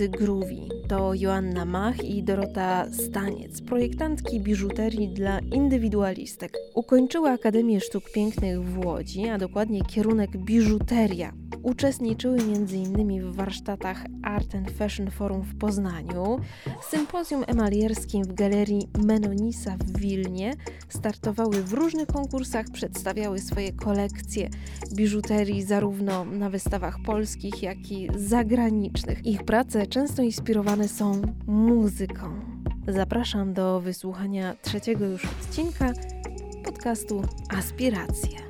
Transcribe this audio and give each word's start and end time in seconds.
ulicy 0.00 0.18
Groovy. 0.18 0.68
To 0.88 1.14
Joanna 1.14 1.64
Mach 1.64 2.04
i 2.04 2.22
Dorota 2.22 2.86
Staniec, 2.92 3.60
projektantki 3.60 4.40
biżuterii 4.40 5.08
dla 5.08 5.38
indywidualistek. 5.38 6.52
Ukończyły 6.74 7.30
Akademię 7.30 7.80
Sztuk 7.80 8.10
Pięknych 8.12 8.62
w 8.64 8.86
Łodzi, 8.86 9.28
a 9.28 9.38
dokładnie 9.38 9.84
kierunek 9.84 10.36
biżuteria. 10.36 11.32
Uczestniczyły 11.62 12.38
m.in. 12.38 13.22
w 13.22 13.36
warsztatach 13.36 14.04
Art 14.22 14.54
and 14.54 14.70
Fashion 14.70 15.10
Forum 15.10 15.42
w 15.42 15.58
Poznaniu, 15.58 16.40
sympozjum 16.90 17.44
emalierskim 17.46 18.24
w 18.24 18.34
galerii 18.34 18.88
Menonisa 19.06 19.76
w 19.76 19.98
Wilnie, 19.98 20.54
startowały 20.88 21.62
w 21.62 21.72
różnych 21.72 22.06
konkursach, 22.06 22.66
przedstawiały 22.72 23.38
swoje 23.38 23.72
kolekcje 23.72 24.50
biżuterii 24.94 25.62
zarówno 25.62 26.24
na 26.24 26.50
wystawach 26.50 26.98
polskich, 27.06 27.62
jak 27.62 27.92
i 27.92 28.08
zagranicznych. 28.16 29.26
Ich 29.26 29.42
prace 29.42 29.86
często 29.86 30.22
inspirowane 30.22 30.88
są 30.88 31.22
muzyką. 31.46 32.40
Zapraszam 32.88 33.54
do 33.54 33.80
wysłuchania 33.80 34.54
trzeciego 34.62 35.06
już 35.06 35.24
odcinka 35.24 35.92
podcastu 36.64 37.22
Aspiracje. 37.48 38.49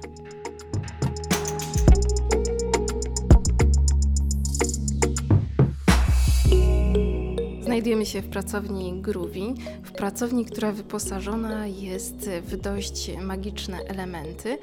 Znajdujemy 7.71 8.07
się 8.07 8.23
w 8.23 8.29
pracowni 8.29 9.03
Groovy, 9.03 9.55
w 9.83 9.93
pracowni, 9.93 10.45
która 10.45 10.73
wyposażona 10.73 11.67
jest 11.67 12.31
w 12.43 12.57
dość 12.57 13.11
magiczne 13.23 13.79
elementy, 13.79 14.59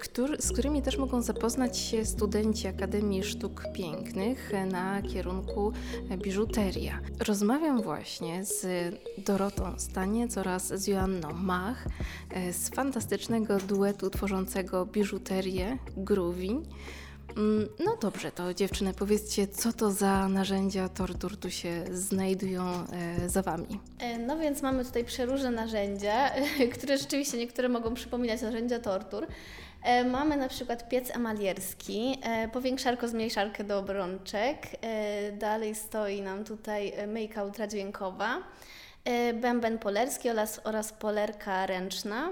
który, 0.00 0.42
z 0.42 0.52
którymi 0.52 0.82
też 0.82 0.98
mogą 0.98 1.22
zapoznać 1.22 1.78
się 1.78 2.04
studenci 2.04 2.66
Akademii 2.66 3.24
Sztuk 3.24 3.62
Pięknych 3.74 4.52
na 4.72 5.02
kierunku 5.02 5.72
biżuteria. 6.16 7.00
Rozmawiam 7.26 7.82
właśnie 7.82 8.44
z 8.44 8.66
Dorotą 9.18 9.74
Staniec 9.78 10.38
oraz 10.38 10.68
z 10.68 10.86
Joanną 10.86 11.32
Mach 11.32 11.86
z 12.52 12.68
fantastycznego 12.68 13.58
duetu 13.58 14.10
tworzącego 14.10 14.86
biżuterię 14.86 15.78
Groovy. 15.96 16.48
Mm, 17.36 17.68
no 17.84 17.96
dobrze, 17.96 18.32
to 18.32 18.54
dziewczyny, 18.54 18.94
powiedzcie, 18.94 19.48
co 19.48 19.72
to 19.72 19.90
za 19.90 20.28
narzędzia 20.28 20.88
tortur 20.88 21.36
tu 21.36 21.50
się 21.50 21.84
znajdują 21.90 22.62
e, 23.22 23.28
za 23.28 23.42
Wami? 23.42 23.80
E, 23.98 24.18
no 24.18 24.38
więc 24.38 24.62
mamy 24.62 24.84
tutaj 24.84 25.04
przeróżne 25.04 25.50
narzędzia, 25.50 26.30
które 26.74 26.98
rzeczywiście 26.98 27.38
niektóre 27.38 27.68
mogą 27.68 27.94
przypominać 27.94 28.42
narzędzia 28.42 28.78
tortur. 28.78 29.26
E, 29.82 30.04
mamy 30.04 30.36
na 30.36 30.48
przykład 30.48 30.88
piec 30.88 31.16
emalierski, 31.16 32.18
powiększarko, 32.52 33.08
zmniejszarkę 33.08 33.64
do 33.64 33.78
obrączek. 33.78 34.56
Dalej 35.32 35.74
stoi 35.74 36.22
nam 36.22 36.44
tutaj 36.44 36.92
myjka 37.06 37.44
ultradźwiękowa, 37.44 38.42
bęben 39.34 39.78
polerski 39.78 40.30
oraz, 40.30 40.60
oraz 40.64 40.92
polerka 40.92 41.66
ręczna. 41.66 42.30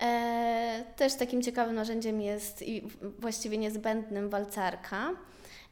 E, 0.00 0.84
też 0.96 1.14
takim 1.14 1.42
ciekawym 1.42 1.74
narzędziem 1.74 2.20
jest 2.20 2.62
i 2.62 2.82
właściwie 3.18 3.58
niezbędnym 3.58 4.28
walcarka, 4.28 5.10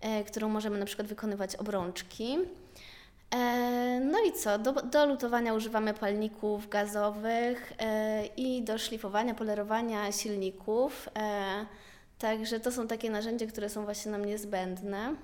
e, 0.00 0.24
którą 0.24 0.48
możemy 0.48 0.78
na 0.78 0.86
przykład 0.86 1.08
wykonywać 1.08 1.56
obrączki. 1.56 2.38
E, 3.34 4.00
no 4.00 4.18
i 4.24 4.32
co? 4.32 4.58
Do, 4.58 4.72
do 4.72 5.06
lutowania 5.06 5.54
używamy 5.54 5.94
palników 5.94 6.68
gazowych 6.68 7.72
i 8.36 8.62
do 8.62 8.78
szlifowania, 8.78 9.34
polerowania 9.34 10.12
silników. 10.12 11.08
Także 12.18 12.60
to 12.60 12.72
są 12.72 12.86
takie 12.86 13.10
narzędzia, 13.10 13.46
które 13.46 13.68
są 13.68 13.84
właśnie 13.84 14.12
nam 14.12 14.24
niezbędne. 14.24 15.14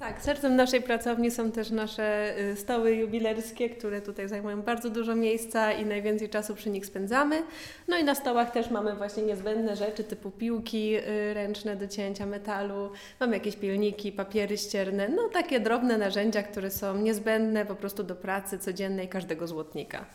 Tak, 0.00 0.22
sercem 0.22 0.56
naszej 0.56 0.82
pracowni 0.82 1.30
są 1.30 1.52
też 1.52 1.70
nasze 1.70 2.38
y, 2.38 2.56
stoły 2.56 2.94
jubilerskie, 2.94 3.70
które 3.70 4.00
tutaj 4.00 4.28
zajmują 4.28 4.62
bardzo 4.62 4.90
dużo 4.90 5.14
miejsca 5.14 5.72
i 5.72 5.86
najwięcej 5.86 6.28
czasu 6.28 6.54
przy 6.54 6.70
nich 6.70 6.86
spędzamy. 6.86 7.42
No 7.88 7.98
i 7.98 8.04
na 8.04 8.14
stołach 8.14 8.50
też 8.50 8.70
mamy 8.70 8.96
właśnie 8.96 9.22
niezbędne 9.22 9.76
rzeczy 9.76 10.04
typu 10.04 10.30
piłki 10.30 10.96
y, 10.96 11.34
ręczne 11.34 11.76
do 11.76 11.88
cięcia 11.88 12.26
metalu, 12.26 12.90
mamy 13.20 13.36
jakieś 13.36 13.56
pilniki, 13.56 14.12
papiery 14.12 14.58
ścierne, 14.58 15.08
no 15.08 15.28
takie 15.28 15.60
drobne 15.60 15.98
narzędzia, 15.98 16.42
które 16.42 16.70
są 16.70 16.96
niezbędne 16.96 17.66
po 17.66 17.74
prostu 17.74 18.02
do 18.02 18.16
pracy 18.16 18.58
codziennej 18.58 19.08
każdego 19.08 19.46
złotnika. 19.46 20.06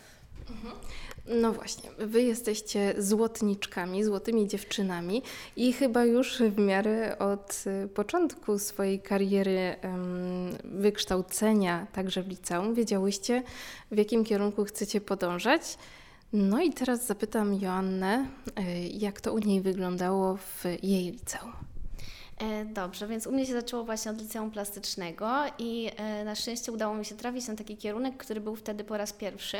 No 1.26 1.52
właśnie, 1.52 1.90
wy 1.98 2.22
jesteście 2.22 2.94
złotniczkami, 2.98 4.04
złotymi 4.04 4.48
dziewczynami 4.48 5.22
i 5.56 5.72
chyba 5.72 6.04
już 6.04 6.42
w 6.42 6.58
miarę 6.58 7.18
od 7.18 7.64
y, 7.84 7.88
początku 7.88 8.58
swojej 8.58 9.00
kariery 9.00 9.76
wykształcenia, 10.64 11.86
także 11.92 12.22
w 12.22 12.28
liceum, 12.28 12.74
wiedziałyście, 12.74 13.42
w 13.90 13.98
jakim 13.98 14.24
kierunku 14.24 14.64
chcecie 14.64 15.00
podążać. 15.00 15.78
No 16.32 16.62
i 16.62 16.72
teraz 16.72 17.06
zapytam 17.06 17.54
Joannę, 17.54 18.26
y, 18.58 18.62
jak 18.88 19.20
to 19.20 19.32
u 19.32 19.38
niej 19.38 19.60
wyglądało 19.60 20.36
w 20.36 20.64
jej 20.82 21.12
liceum. 21.12 21.52
E, 22.42 22.64
dobrze, 22.64 23.06
więc 23.06 23.26
u 23.26 23.32
mnie 23.32 23.46
się 23.46 23.52
zaczęło 23.52 23.84
właśnie 23.84 24.10
od 24.10 24.20
liceum 24.20 24.50
plastycznego 24.50 25.30
i 25.58 25.90
e, 25.96 26.24
na 26.24 26.34
szczęście 26.34 26.72
udało 26.72 26.94
mi 26.94 27.04
się 27.04 27.14
trafić 27.14 27.48
na 27.48 27.56
taki 27.56 27.76
kierunek, 27.76 28.16
który 28.16 28.40
był 28.40 28.56
wtedy 28.56 28.84
po 28.84 28.96
raz 28.96 29.12
pierwszy, 29.12 29.56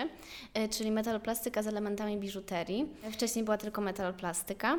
e, 0.55 0.69
czyli 0.69 0.91
metaloplastyka 0.91 1.63
z 1.63 1.67
elementami 1.67 2.17
biżuterii. 2.17 2.87
Wcześniej 3.13 3.45
była 3.45 3.57
tylko 3.57 3.81
metaloplastyka. 3.81 4.79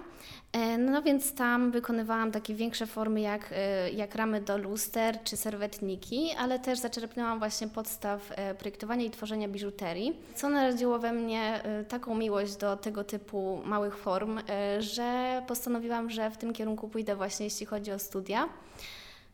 No 0.78 1.02
więc 1.02 1.34
tam 1.34 1.72
wykonywałam 1.72 2.32
takie 2.32 2.56
większe 2.56 2.88
formy 2.88 3.22
jak, 3.22 3.54
jak 3.96 4.16
ramy 4.16 4.42
do 4.42 4.58
luster 4.58 5.24
czy 5.24 5.38
serwetniki, 5.38 6.32
ale 6.38 6.60
też 6.60 6.80
zaczerpnęłam 6.80 7.40
właśnie 7.40 7.68
podstaw 7.68 8.34
projektowania 8.58 9.06
i 9.06 9.10
tworzenia 9.10 9.48
biżuterii, 9.48 10.20
co 10.36 10.50
narodziło 10.50 11.00
we 11.00 11.14
mnie 11.14 11.62
taką 11.88 12.16
miłość 12.16 12.56
do 12.56 12.78
tego 12.78 13.04
typu 13.04 13.62
małych 13.66 13.98
form, 13.98 14.40
że 14.80 15.42
postanowiłam, 15.48 16.10
że 16.10 16.32
w 16.32 16.38
tym 16.38 16.54
kierunku 16.54 16.90
pójdę 16.90 17.16
właśnie 17.16 17.46
jeśli 17.46 17.66
chodzi 17.66 17.92
o 17.92 17.93
studia. 18.00 18.50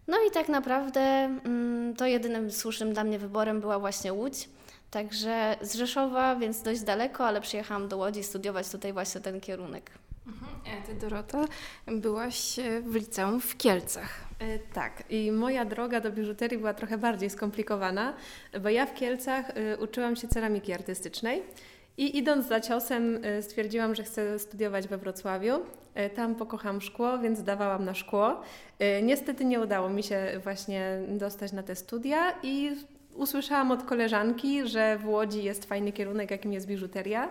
No 0.08 0.18
i 0.28 0.32
tak 0.32 0.50
naprawdę 0.50 1.02
mm, 1.02 1.96
to 1.96 2.06
jedynym 2.06 2.52
słusznym 2.52 2.94
dla 2.94 3.04
mnie 3.04 3.20
wyborem 3.20 3.62
była 3.62 3.80
właśnie 3.80 4.14
Łódź. 4.14 4.50
Także 4.92 5.58
z 5.62 5.76
Rzeszowa, 5.76 6.36
więc 6.36 6.62
dość 6.62 6.82
daleko, 6.82 7.26
ale 7.26 7.42
przyjechałam 7.42 7.88
do 7.88 7.98
Łodzi 7.98 8.24
studiować 8.24 8.70
tutaj 8.70 8.94
właśnie 8.94 9.22
ten 9.22 9.42
kierunek. 9.42 9.92
Mhm. 10.28 10.80
A 10.84 10.86
ty, 10.86 10.94
Dorota, 10.94 11.46
byłaś 11.88 12.60
e, 12.60 12.82
w 12.82 12.96
liceum 12.96 13.42
w 13.42 13.58
Kielcach. 13.58 14.10
E, 14.40 14.60
tak, 14.60 15.04
i 15.10 15.32
moja 15.32 15.66
droga 15.66 16.02
do 16.02 16.12
biżuterii 16.12 16.58
była 16.58 16.74
trochę 16.74 16.98
bardziej 16.98 17.30
skomplikowana, 17.30 18.14
bo 18.62 18.70
ja 18.70 18.86
w 18.86 18.94
Kielcach 18.94 19.50
e, 19.50 19.78
uczyłam 19.78 20.16
się 20.16 20.28
ceramiki 20.28 20.74
artystycznej. 20.74 21.44
I 21.98 22.18
idąc 22.18 22.48
za 22.48 22.60
ciosem 22.60 23.20
stwierdziłam, 23.42 23.96
że 23.96 24.04
chcę 24.04 24.40
studiować 24.40 24.88
we 24.88 24.98
Wrocławiu 24.98 25.62
E, 26.00 26.10
tam 26.10 26.36
pokocham 26.36 26.82
szkło, 26.82 27.20
więc 27.20 27.44
dawałam 27.44 27.86
na 27.86 27.94
szkło. 27.94 28.42
E, 28.80 29.02
niestety 29.02 29.46
nie 29.46 29.60
udało 29.60 29.90
mi 29.90 30.04
się 30.04 30.40
właśnie 30.44 31.00
dostać 31.08 31.52
na 31.52 31.64
te 31.64 31.76
studia 31.76 32.34
i 32.44 32.72
usłyszałam 33.16 33.72
od 33.72 33.84
koleżanki, 33.84 34.68
że 34.68 34.98
w 34.98 35.08
Łodzi 35.08 35.44
jest 35.44 35.66
fajny 35.66 35.92
kierunek, 35.92 36.32
jakim 36.32 36.54
jest 36.54 36.68
biżuteria. 36.68 37.30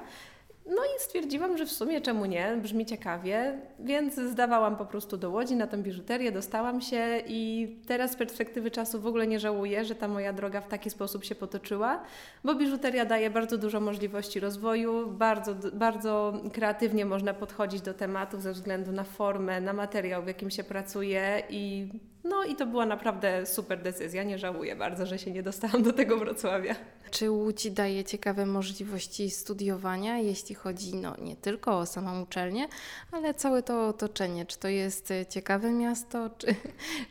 No 0.68 0.84
i 0.84 1.00
stwierdziłam, 1.00 1.58
że 1.58 1.66
w 1.66 1.72
sumie 1.72 2.00
czemu 2.00 2.24
nie, 2.26 2.58
brzmi 2.62 2.86
ciekawie, 2.86 3.58
więc 3.78 4.14
zdawałam 4.14 4.76
po 4.76 4.86
prostu 4.86 5.16
do 5.16 5.30
Łodzi 5.30 5.56
na 5.56 5.66
tę 5.66 5.78
biżuterię, 5.78 6.32
dostałam 6.32 6.80
się 6.80 7.22
i 7.26 7.68
teraz 7.86 8.12
z 8.12 8.16
perspektywy 8.16 8.70
czasu 8.70 9.00
w 9.00 9.06
ogóle 9.06 9.26
nie 9.26 9.40
żałuję, 9.40 9.84
że 9.84 9.94
ta 9.94 10.08
moja 10.08 10.32
droga 10.32 10.60
w 10.60 10.68
taki 10.68 10.90
sposób 10.90 11.24
się 11.24 11.34
potoczyła, 11.34 12.02
bo 12.44 12.54
biżuteria 12.54 13.04
daje 13.04 13.30
bardzo 13.30 13.58
dużo 13.58 13.80
możliwości 13.80 14.40
rozwoju, 14.40 15.10
bardzo, 15.10 15.54
bardzo 15.72 16.32
kreatywnie 16.52 17.04
można 17.04 17.34
podchodzić 17.34 17.80
do 17.80 17.94
tematów 17.94 18.42
ze 18.42 18.52
względu 18.52 18.92
na 18.92 19.04
formę, 19.04 19.60
na 19.60 19.72
materiał, 19.72 20.22
w 20.22 20.26
jakim 20.26 20.50
się 20.50 20.64
pracuje 20.64 21.42
i 21.50 21.88
no 22.28 22.44
i 22.44 22.56
to 22.56 22.66
była 22.66 22.86
naprawdę 22.86 23.46
super 23.46 23.82
decyzja. 23.82 24.22
Nie 24.22 24.38
żałuję 24.38 24.76
bardzo, 24.76 25.06
że 25.06 25.18
się 25.18 25.30
nie 25.30 25.42
dostałam 25.42 25.82
do 25.82 25.92
tego 25.92 26.16
Wrocławia. 26.18 26.74
Czy 27.10 27.30
Łódź 27.30 27.70
daje 27.70 28.04
ciekawe 28.04 28.46
możliwości 28.46 29.30
studiowania, 29.30 30.18
jeśli 30.18 30.54
chodzi 30.54 30.94
no, 30.96 31.14
nie 31.22 31.36
tylko 31.36 31.78
o 31.78 31.86
samą 31.86 32.22
uczelnię, 32.22 32.68
ale 33.12 33.34
całe 33.34 33.62
to 33.62 33.88
otoczenie? 33.88 34.46
Czy 34.46 34.58
to 34.58 34.68
jest 34.68 35.12
ciekawe 35.28 35.72
miasto, 35.72 36.30
czy, 36.38 36.46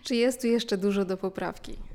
czy 0.04 0.16
jest 0.16 0.42
tu 0.42 0.48
jeszcze 0.48 0.78
dużo 0.78 1.06
do 1.06 1.18
poprawki? 1.18 1.87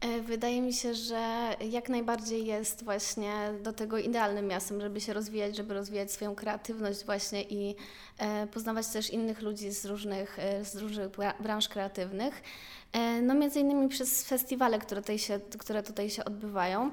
E, 0.00 0.20
wydaje 0.20 0.62
mi 0.62 0.72
się, 0.72 0.94
że 0.94 1.54
jak 1.70 1.88
najbardziej 1.88 2.46
jest 2.46 2.84
właśnie 2.84 3.32
do 3.62 3.72
tego 3.72 3.98
idealnym 3.98 4.46
miastem, 4.46 4.80
żeby 4.80 5.00
się 5.00 5.12
rozwijać, 5.12 5.56
żeby 5.56 5.74
rozwijać 5.74 6.12
swoją 6.12 6.34
kreatywność 6.34 7.04
właśnie 7.04 7.42
i 7.42 7.74
e, 8.18 8.46
poznawać 8.46 8.86
też 8.86 9.10
innych 9.10 9.42
ludzi 9.42 9.70
z 9.70 9.84
różnych, 9.84 10.38
e, 10.38 10.64
z 10.64 10.76
różnych 10.76 11.08
branż 11.40 11.68
kreatywnych. 11.68 12.42
No 13.22 13.34
między 13.34 13.60
innymi 13.60 13.88
przez 13.88 14.24
festiwale, 14.24 14.78
które 14.78 15.00
tutaj 15.00 15.18
się, 15.18 15.40
które 15.58 15.82
tutaj 15.82 16.10
się 16.10 16.24
odbywają. 16.24 16.90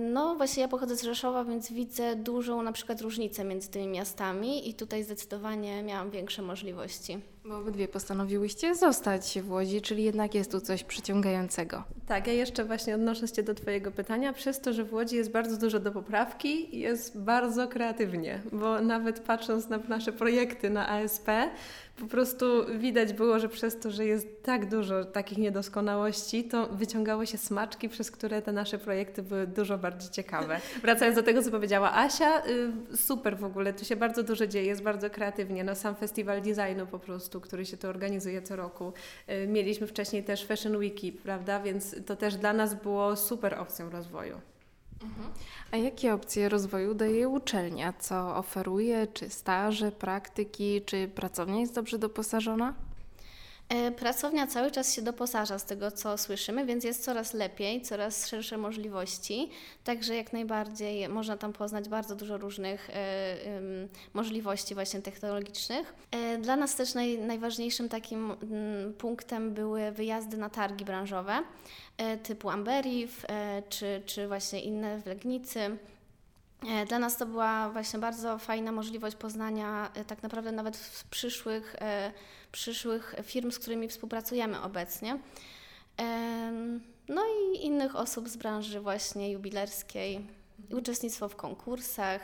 No 0.00 0.34
właśnie 0.34 0.62
ja 0.62 0.68
pochodzę 0.68 0.96
z 0.96 1.02
Rzeszowa, 1.02 1.44
więc 1.44 1.72
widzę 1.72 2.16
dużą 2.16 2.62
na 2.62 2.72
przykład 2.72 3.00
różnicę 3.00 3.44
między 3.44 3.70
tymi 3.70 3.86
miastami 3.86 4.68
i 4.68 4.74
tutaj 4.74 5.04
zdecydowanie 5.04 5.82
miałam 5.82 6.10
większe 6.10 6.42
możliwości. 6.42 7.18
Bo 7.48 7.58
obydwie 7.58 7.88
postanowiłyście 7.88 8.74
zostać 8.74 9.38
w 9.42 9.50
Łodzi, 9.50 9.82
czyli 9.82 10.04
jednak 10.04 10.34
jest 10.34 10.50
tu 10.50 10.60
coś 10.60 10.84
przyciągającego. 10.84 11.82
Tak, 12.06 12.26
ja 12.26 12.32
jeszcze 12.32 12.64
właśnie 12.64 12.94
odnoszę 12.94 13.28
się 13.28 13.42
do 13.42 13.54
Twojego 13.54 13.90
pytania. 13.90 14.32
Przez 14.32 14.60
to, 14.60 14.72
że 14.72 14.84
w 14.84 14.92
Łodzi 14.94 15.16
jest 15.16 15.30
bardzo 15.30 15.56
dużo 15.56 15.80
do 15.80 15.92
poprawki, 15.92 16.78
jest 16.78 17.20
bardzo 17.20 17.68
kreatywnie, 17.68 18.40
bo 18.52 18.80
nawet 18.80 19.20
patrząc 19.20 19.68
na 19.68 19.78
nasze 19.88 20.12
projekty 20.12 20.70
na 20.70 20.88
ASP, 20.88 21.28
po 22.00 22.06
prostu 22.06 22.46
widać 22.78 23.12
było, 23.12 23.38
że 23.38 23.48
przez 23.48 23.80
to, 23.80 23.90
że 23.90 24.04
jest 24.04 24.42
tak 24.42 24.68
dużo 24.68 25.04
takich 25.04 25.38
niedoskonałości, 25.38 26.44
to 26.44 26.66
wyciągało 26.66 27.26
się 27.26 27.38
smaczki, 27.38 27.88
przez 27.88 28.10
które 28.10 28.42
te 28.42 28.52
nasze 28.52 28.78
projekty 28.78 29.22
były 29.22 29.46
dużo 29.46 29.78
bardziej 29.78 30.10
ciekawe. 30.10 30.60
Wracając 30.82 31.16
do 31.16 31.22
tego, 31.22 31.42
co 31.42 31.50
powiedziała 31.50 31.94
Asia, 31.94 32.42
y, 32.46 32.96
super 32.96 33.38
w 33.38 33.44
ogóle, 33.44 33.72
tu 33.72 33.84
się 33.84 33.96
bardzo 33.96 34.22
dużo 34.22 34.46
dzieje, 34.46 34.66
jest 34.66 34.82
bardzo 34.82 35.10
kreatywnie. 35.10 35.64
No, 35.64 35.74
sam 35.74 35.94
festiwal 35.94 36.42
designu 36.42 36.86
po 36.86 36.98
prostu, 36.98 37.35
który 37.40 37.66
się 37.66 37.76
tu 37.76 37.88
organizuje 37.88 38.42
co 38.42 38.56
roku. 38.56 38.92
Y, 39.30 39.46
mieliśmy 39.46 39.86
wcześniej 39.86 40.24
też 40.24 40.46
Fashion 40.46 40.76
Weeki, 40.76 41.12
prawda, 41.12 41.60
więc 41.60 41.96
to 42.06 42.16
też 42.16 42.36
dla 42.36 42.52
nas 42.52 42.74
było 42.82 43.16
super 43.16 43.54
opcją 43.54 43.90
rozwoju. 43.90 44.40
Mhm. 45.02 45.28
A 45.72 45.76
jakie 45.76 46.14
opcje 46.14 46.48
rozwoju 46.48 46.94
daje 46.94 47.28
uczelnia? 47.28 47.92
Co 47.92 48.36
oferuje? 48.36 49.06
Czy 49.06 49.30
staże, 49.30 49.92
praktyki? 49.92 50.82
Czy 50.82 51.08
pracownia 51.08 51.60
jest 51.60 51.74
dobrze 51.74 51.98
doposażona? 51.98 52.74
E, 53.68 53.90
pracownia 53.90 54.46
cały 54.46 54.70
czas 54.70 54.94
się 54.94 55.02
doposaża 55.02 55.58
z 55.58 55.64
tego, 55.64 55.90
co 55.90 56.18
słyszymy, 56.18 56.66
więc 56.66 56.84
jest 56.84 57.04
coraz 57.04 57.34
lepiej, 57.34 57.82
coraz 57.82 58.28
szersze 58.28 58.56
możliwości. 58.56 59.50
Także 59.84 60.16
jak 60.16 60.32
najbardziej 60.32 61.08
można 61.08 61.36
tam 61.36 61.52
poznać 61.52 61.88
bardzo 61.88 62.16
dużo 62.16 62.38
różnych 62.38 62.90
e, 62.90 62.94
możliwości 64.14 64.74
właśnie 64.74 65.02
technologicznych. 65.02 65.94
E, 66.10 66.38
dla 66.38 66.56
nas 66.56 66.74
też 66.74 66.94
naj, 66.94 67.18
najważniejszym 67.18 67.88
takim 67.88 68.30
mm, 68.30 68.94
punktem 68.94 69.54
były 69.54 69.92
wyjazdy 69.92 70.36
na 70.36 70.50
targi 70.50 70.84
branżowe 70.84 71.42
typu 72.22 72.50
Amberiv 72.50 73.26
czy, 73.68 74.02
czy 74.06 74.28
właśnie 74.28 74.60
inne 74.60 75.00
w 75.02 75.06
Legnicy. 75.06 75.76
Dla 76.88 76.98
nas 76.98 77.16
to 77.16 77.26
była 77.26 77.70
właśnie 77.70 77.98
bardzo 77.98 78.38
fajna 78.38 78.72
możliwość 78.72 79.16
poznania 79.16 79.90
tak 80.06 80.22
naprawdę 80.22 80.52
nawet 80.52 80.90
przyszłych 81.10 81.76
przyszłych 82.56 83.14
firm, 83.22 83.50
z 83.50 83.58
którymi 83.58 83.88
współpracujemy 83.88 84.60
obecnie. 84.62 85.18
No 87.08 87.22
i 87.26 87.64
innych 87.64 87.96
osób 87.96 88.28
z 88.28 88.36
branży 88.36 88.80
właśnie 88.80 89.32
jubilerskiej, 89.32 90.26
uczestnictwo 90.70 91.28
w 91.28 91.36
konkursach. 91.36 92.20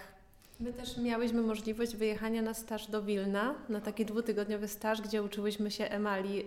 My 0.60 0.72
też 0.72 0.96
miałyśmy 0.96 1.42
możliwość 1.42 1.96
wyjechania 1.96 2.42
na 2.42 2.54
staż 2.54 2.86
do 2.86 3.02
Wilna, 3.02 3.54
na 3.68 3.80
taki 3.80 4.04
dwutygodniowy 4.04 4.68
staż, 4.68 5.00
gdzie 5.00 5.22
uczyłyśmy 5.22 5.70
się 5.70 5.84
emali. 5.84 6.44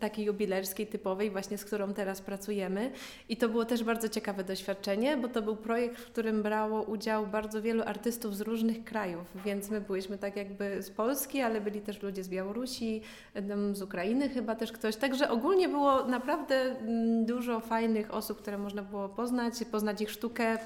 Takiej 0.00 0.24
jubilerskiej, 0.24 0.86
typowej, 0.86 1.30
właśnie 1.30 1.58
z 1.58 1.64
którą 1.64 1.94
teraz 1.94 2.20
pracujemy. 2.20 2.92
I 3.28 3.36
to 3.36 3.48
było 3.48 3.64
też 3.64 3.84
bardzo 3.84 4.08
ciekawe 4.08 4.44
doświadczenie, 4.44 5.16
bo 5.16 5.28
to 5.28 5.42
był 5.42 5.56
projekt, 5.56 6.00
w 6.00 6.06
którym 6.06 6.42
brało 6.42 6.82
udział 6.82 7.26
bardzo 7.26 7.62
wielu 7.62 7.82
artystów 7.82 8.36
z 8.36 8.40
różnych 8.40 8.84
krajów, 8.84 9.26
więc 9.44 9.70
my 9.70 9.80
byliśmy 9.80 10.18
tak 10.18 10.36
jakby 10.36 10.82
z 10.82 10.90
Polski, 10.90 11.40
ale 11.40 11.60
byli 11.60 11.80
też 11.80 12.02
ludzie 12.02 12.24
z 12.24 12.28
Białorusi, 12.28 13.02
z 13.72 13.82
Ukrainy 13.82 14.28
chyba 14.28 14.54
też 14.54 14.72
ktoś. 14.72 14.96
Także 14.96 15.30
ogólnie 15.30 15.68
było 15.68 16.04
naprawdę 16.04 16.56
mm, 16.56 17.26
dużo 17.26 17.60
fajnych 17.60 18.14
osób, 18.14 18.38
które 18.38 18.58
można 18.58 18.82
było 18.82 19.08
poznać, 19.08 19.54
poznać 19.70 20.00
ich 20.00 20.10
sztukę, 20.10 20.58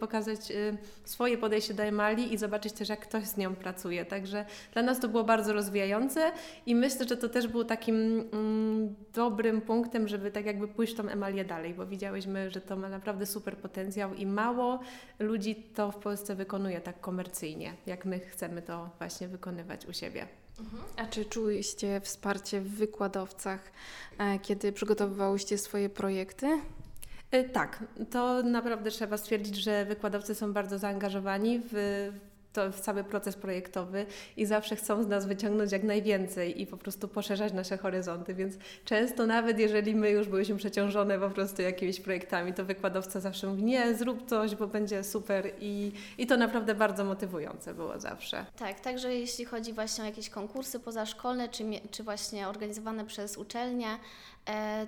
pokazać 0.00 0.50
y, 0.50 0.76
swoje 1.04 1.38
podejście 1.38 1.74
do 1.74 1.82
emali 1.82 2.34
i 2.34 2.38
zobaczyć 2.38 2.72
też, 2.72 2.88
jak 2.88 3.00
ktoś 3.00 3.24
z 3.24 3.36
nią 3.36 3.54
pracuje. 3.54 4.04
Także 4.04 4.44
dla 4.72 4.82
nas 4.82 5.00
to 5.00 5.08
było 5.08 5.24
bardzo 5.24 5.52
rozwijające 5.52 6.32
i 6.66 6.74
myślę, 6.74 7.08
że 7.08 7.16
to 7.16 7.28
też 7.28 7.48
był 7.48 7.64
takim 7.64 8.17
mm, 8.20 8.94
dobrym 9.14 9.60
punktem, 9.60 10.08
żeby 10.08 10.30
tak 10.30 10.46
jakby 10.46 10.68
pójść 10.68 10.94
tą 10.94 11.08
emalię 11.08 11.44
dalej, 11.44 11.74
bo 11.74 11.86
widziałyśmy, 11.86 12.50
że 12.50 12.60
to 12.60 12.76
ma 12.76 12.88
naprawdę 12.88 13.26
super 13.26 13.56
potencjał 13.56 14.14
i 14.14 14.26
mało 14.26 14.80
ludzi 15.18 15.54
to 15.74 15.92
w 15.92 15.96
Polsce 15.96 16.34
wykonuje 16.34 16.80
tak 16.80 17.00
komercyjnie, 17.00 17.74
jak 17.86 18.04
my 18.04 18.20
chcemy 18.20 18.62
to 18.62 18.90
właśnie 18.98 19.28
wykonywać 19.28 19.86
u 19.86 19.92
siebie. 19.92 20.26
Mhm. 20.60 20.82
A 20.96 21.06
czy 21.06 21.24
czuliście 21.24 22.00
wsparcie 22.00 22.60
w 22.60 22.68
wykładowcach, 22.68 23.72
e, 24.18 24.38
kiedy 24.38 24.72
przygotowywałyście 24.72 25.58
swoje 25.58 25.88
projekty? 25.88 26.46
E, 27.30 27.44
tak, 27.44 27.84
to 28.10 28.42
naprawdę 28.42 28.90
trzeba 28.90 29.16
stwierdzić, 29.16 29.56
że 29.56 29.84
wykładowcy 29.84 30.34
są 30.34 30.52
bardzo 30.52 30.78
zaangażowani 30.78 31.60
w 31.72 32.10
to 32.58 32.72
w 32.72 32.80
cały 32.80 33.04
proces 33.04 33.36
projektowy 33.36 34.06
i 34.36 34.46
zawsze 34.46 34.76
chcą 34.76 35.02
z 35.02 35.06
nas 35.06 35.26
wyciągnąć 35.26 35.72
jak 35.72 35.82
najwięcej 35.82 36.62
i 36.62 36.66
po 36.66 36.76
prostu 36.76 37.08
poszerzać 37.08 37.52
nasze 37.52 37.76
horyzonty, 37.76 38.34
więc 38.34 38.54
często 38.84 39.26
nawet 39.26 39.58
jeżeli 39.58 39.94
my 39.94 40.10
już 40.10 40.28
byliśmy 40.28 40.56
przeciążone 40.56 41.18
po 41.18 41.30
prostu 41.30 41.62
jakimiś 41.62 42.00
projektami, 42.00 42.54
to 42.54 42.64
wykładowca 42.64 43.20
zawsze 43.20 43.46
mówi 43.46 43.62
nie, 43.62 43.94
zrób 43.94 44.28
coś, 44.28 44.54
bo 44.54 44.66
będzie 44.66 45.04
super 45.04 45.50
i, 45.60 45.92
i 46.18 46.26
to 46.26 46.36
naprawdę 46.36 46.74
bardzo 46.74 47.04
motywujące 47.04 47.74
było 47.74 48.00
zawsze. 48.00 48.46
Tak, 48.56 48.80
także 48.80 49.14
jeśli 49.14 49.44
chodzi 49.44 49.72
właśnie 49.72 50.04
o 50.04 50.06
jakieś 50.06 50.30
konkursy 50.30 50.80
pozaszkolne, 50.80 51.48
czy, 51.48 51.64
czy 51.90 52.02
właśnie 52.02 52.48
organizowane 52.48 53.06
przez 53.06 53.36
uczelnie, 53.36 53.86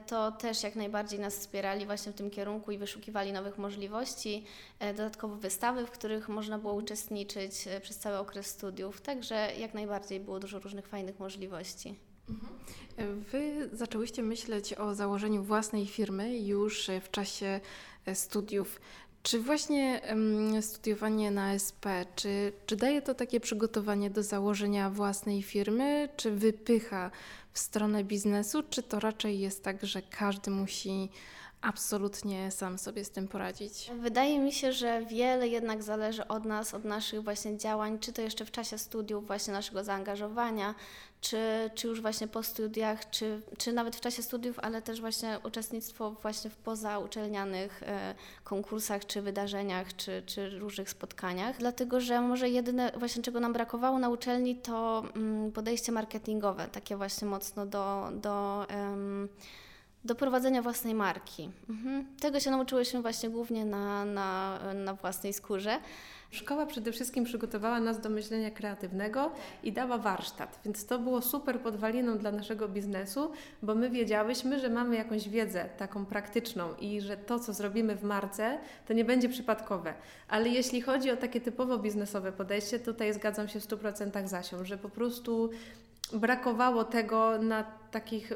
to 0.07 0.33
też 0.33 0.63
jak 0.63 0.77
najbardziej 0.77 1.19
nas 1.19 1.37
wspierali 1.37 1.87
właśnie 1.87 2.13
w 2.13 2.15
tym 2.15 2.31
kierunku 2.31 2.71
i 2.73 2.79
wyszukiwali 2.79 3.33
nowych 3.33 3.59
możliwości, 3.59 4.45
e, 4.79 4.95
dodatkowo 4.95 5.37
wystawy, 5.37 5.87
w 5.87 5.91
których 5.91 6.29
można 6.29 6.59
było 6.59 6.75
uczestniczyć 6.75 7.67
e, 7.67 7.81
przez 7.81 7.99
cały 7.99 8.19
okres 8.19 8.47
studiów, 8.47 9.01
także 9.01 9.53
jak 9.59 9.75
najbardziej 9.75 10.21
było 10.21 10.41
dużo 10.41 10.59
różnych 10.59 10.87
fajnych 10.87 11.19
możliwości. 11.19 11.95
Mhm. 12.29 13.21
Wy 13.33 13.69
zaczęłyście 13.73 14.23
myśleć 14.23 14.75
o 14.75 14.95
założeniu 14.95 15.43
własnej 15.43 15.87
firmy 15.87 16.39
już 16.39 16.91
w 17.03 17.11
czasie 17.11 17.61
studiów. 18.15 18.81
Czy 19.23 19.41
właśnie 19.41 20.01
studiowanie 20.61 21.31
na 21.31 21.55
SP, 21.67 21.85
czy, 22.17 22.53
czy 22.67 22.77
daje 22.77 23.03
to 23.03 23.15
takie 23.15 23.41
przygotowanie 23.41 24.11
do 24.11 24.23
założenia 24.23 24.91
własnej 24.91 25.43
firmy, 25.43 26.09
czy 26.17 26.31
wypycha 26.31 27.11
w 27.53 27.59
stronę 27.59 28.05
biznesu, 28.05 28.63
czy 28.71 28.83
to 28.83 29.01
raczej 29.01 29.41
jest 29.41 29.65
tak, 29.65 29.87
że 29.87 30.03
każdy 30.03 30.51
musi 30.51 31.09
absolutnie 31.63 32.51
sam 32.51 32.79
sobie 32.79 33.05
z 33.05 33.11
tym 33.11 33.29
poradzić? 33.29 33.91
Wydaje 34.01 34.39
mi 34.39 34.53
się, 34.53 34.73
że 34.73 35.05
wiele 35.05 35.49
jednak 35.49 35.83
zależy 35.83 36.29
od 36.29 36.45
nas, 36.45 36.75
od 36.75 36.85
naszych 36.85 37.25
właśnie 37.25 37.59
działań, 37.59 37.99
czy 37.99 38.13
to 38.13 38.23
jeszcze 38.23 38.45
w 38.45 38.51
czasie 38.51 38.79
studiów, 38.79 39.27
właśnie 39.27 39.53
naszego 39.53 39.85
zaangażowania, 39.85 40.75
czy, 41.21 41.71
czy 41.75 41.89
już 41.89 42.01
właśnie 42.01 42.29
po 42.29 42.43
studiach, 42.43 43.11
czy, 43.11 43.43
czy 43.59 43.73
nawet 43.73 43.97
w 43.97 44.01
czasie 44.01 44.23
studiów, 44.23 44.59
ale 44.59 44.83
też 44.83 45.01
właśnie 45.01 45.39
uczestnictwo 45.45 46.11
właśnie 46.11 46.51
w 46.51 46.57
pozauczelnianych 46.57 47.83
e, 47.83 48.15
konkursach, 48.45 49.07
czy 49.07 49.23
wydarzeniach, 49.23 49.97
czy, 49.97 50.23
czy 50.27 50.59
różnych 50.59 50.91
spotkaniach. 50.91 51.59
Dlatego, 51.59 52.01
że 52.01 52.21
może 52.21 52.49
jedyne 52.49 52.93
właśnie 52.97 53.23
czego 53.23 53.41
nam 53.41 53.53
brakowało 53.53 53.99
na 53.99 54.09
uczelni 54.09 54.57
to 54.57 55.05
mm, 55.17 55.53
podejście 55.53 55.93
marketingowe, 55.93 56.69
takie 56.69 56.97
właśnie 56.97 57.29
mocno 57.29 57.67
do, 57.67 58.09
do 58.15 58.67
do 60.05 60.15
prowadzenia 60.15 60.63
własnej 60.63 60.95
marki. 60.95 61.51
Mhm. 61.69 62.07
Tego 62.21 62.41
się 62.41 62.51
nauczyłyśmy 62.51 63.03
właśnie 63.03 63.31
głównie 63.31 63.65
na, 63.65 64.05
na, 64.05 64.59
na 64.75 64.95
własnej 64.95 65.33
skórze. 65.33 65.79
Szkoła 66.31 66.67
przede 66.67 66.93
wszystkim 66.93 67.25
przygotowała 67.25 67.81
nas 67.81 68.01
do 68.01 68.11
myślenia 68.11 68.51
kreatywnego 68.51 69.31
i 69.63 69.73
dała 69.73 69.99
warsztat, 69.99 70.61
więc 70.65 70.87
to 70.87 70.99
było 70.99 71.23
super 71.23 71.61
podwaliną 71.61 72.19
dla 72.19 72.33
naszego 72.33 72.69
biznesu, 72.69 73.31
bo 73.63 73.75
my 73.75 73.91
wiedziałyśmy, 73.91 74.61
że 74.61 74.69
mamy 74.69 74.97
jakąś 74.97 75.29
wiedzę 75.29 75.69
taką 75.77 76.07
praktyczną 76.07 76.75
i 76.75 77.01
że 77.01 77.17
to, 77.17 77.39
co 77.39 77.53
zrobimy 77.53 77.97
w 77.97 78.03
marce, 78.03 78.59
to 78.87 78.93
nie 78.93 79.05
będzie 79.05 79.29
przypadkowe. 79.29 79.95
Ale 80.29 80.49
jeśli 80.49 80.83
chodzi 80.83 81.11
o 81.11 81.17
takie 81.17 81.41
typowo 81.41 81.79
biznesowe 81.79 82.33
podejście, 82.33 82.79
tutaj 82.79 83.15
zgadzam 83.15 83.49
się 83.49 83.61
w 83.61 83.67
100% 83.67 84.29
z 84.29 84.35
Asią, 84.35 84.65
że 84.65 84.79
po 84.79 84.89
prostu 84.89 85.51
brakowało 86.13 86.85
tego 86.85 87.39
na 87.39 87.65
takich. 87.91 88.33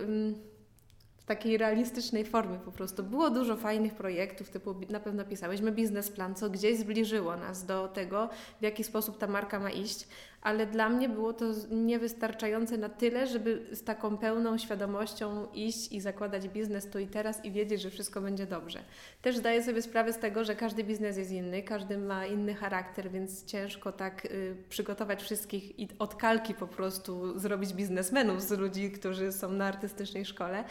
W 1.25 1.27
takiej 1.27 1.59
realistycznej 1.59 2.25
formie 2.25 2.59
po 2.59 2.73
prostu. 2.73 3.03
Było 3.03 3.31
dużo 3.31 3.57
fajnych 3.57 3.95
projektów, 3.95 4.51
typu 4.51 4.75
na 4.91 5.01
pewno 5.01 5.25
pisałyśmy 5.25 5.73
biznesplan, 5.73 6.35
co 6.35 6.51
gdzieś 6.51 6.79
zbliżyło 6.79 7.37
nas 7.37 7.67
do 7.67 7.89
tego, 7.89 8.29
w 8.61 8.63
jaki 8.63 8.85
sposób 8.85 9.19
ta 9.19 9.27
marka 9.27 9.61
ma 9.61 9.71
iść, 9.71 10.09
ale 10.45 10.67
dla 10.67 10.89
mnie 10.89 11.09
było 11.09 11.33
to 11.33 11.45
niewystarczające 11.71 12.79
na 12.79 12.89
tyle, 12.89 13.27
żeby 13.27 13.67
z 13.73 13.85
taką 13.85 14.19
pełną 14.19 14.59
świadomością 14.59 15.47
iść 15.55 15.93
i 15.93 16.01
zakładać 16.01 16.49
biznes 16.49 16.91
tu 16.91 16.99
i 16.99 17.07
teraz 17.07 17.45
i 17.45 17.51
wiedzieć, 17.51 17.83
że 17.83 17.91
wszystko 17.91 18.21
będzie 18.21 18.47
dobrze. 18.47 18.81
Też 19.23 19.37
zdaję 19.37 19.63
sobie 19.63 19.83
sprawę 19.83 20.13
z 20.13 20.19
tego, 20.19 20.45
że 20.45 20.57
każdy 20.57 20.85
biznes 20.85 21.17
jest 21.17 21.31
inny, 21.31 21.63
każdy 21.63 21.99
ma 21.99 22.27
inny 22.27 22.55
charakter, 22.55 23.11
więc 23.11 23.45
ciężko 23.45 23.93
tak 23.93 24.25
y, 24.25 24.57
przygotować 24.69 25.23
wszystkich 25.23 25.79
i 25.79 25.89
od 25.99 26.15
kalki 26.15 26.55
po 26.55 26.67
prostu 26.67 27.39
zrobić 27.39 27.73
biznesmenów 27.73 28.43
z 28.43 28.51
ludzi, 28.51 28.91
którzy 28.91 29.33
są 29.33 29.53
na 29.53 29.67
artystycznej 29.67 30.25
szkole, 30.25 30.65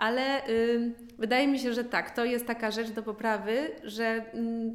ale 0.00 0.48
y, 0.48 0.94
wydaje 1.18 1.48
mi 1.48 1.58
się, 1.58 1.72
że 1.72 1.84
tak, 1.84 2.10
to 2.10 2.24
jest 2.24 2.46
taka 2.46 2.70
rzecz 2.70 2.90
do 2.90 3.02
poprawy, 3.02 3.70
że 3.84 4.24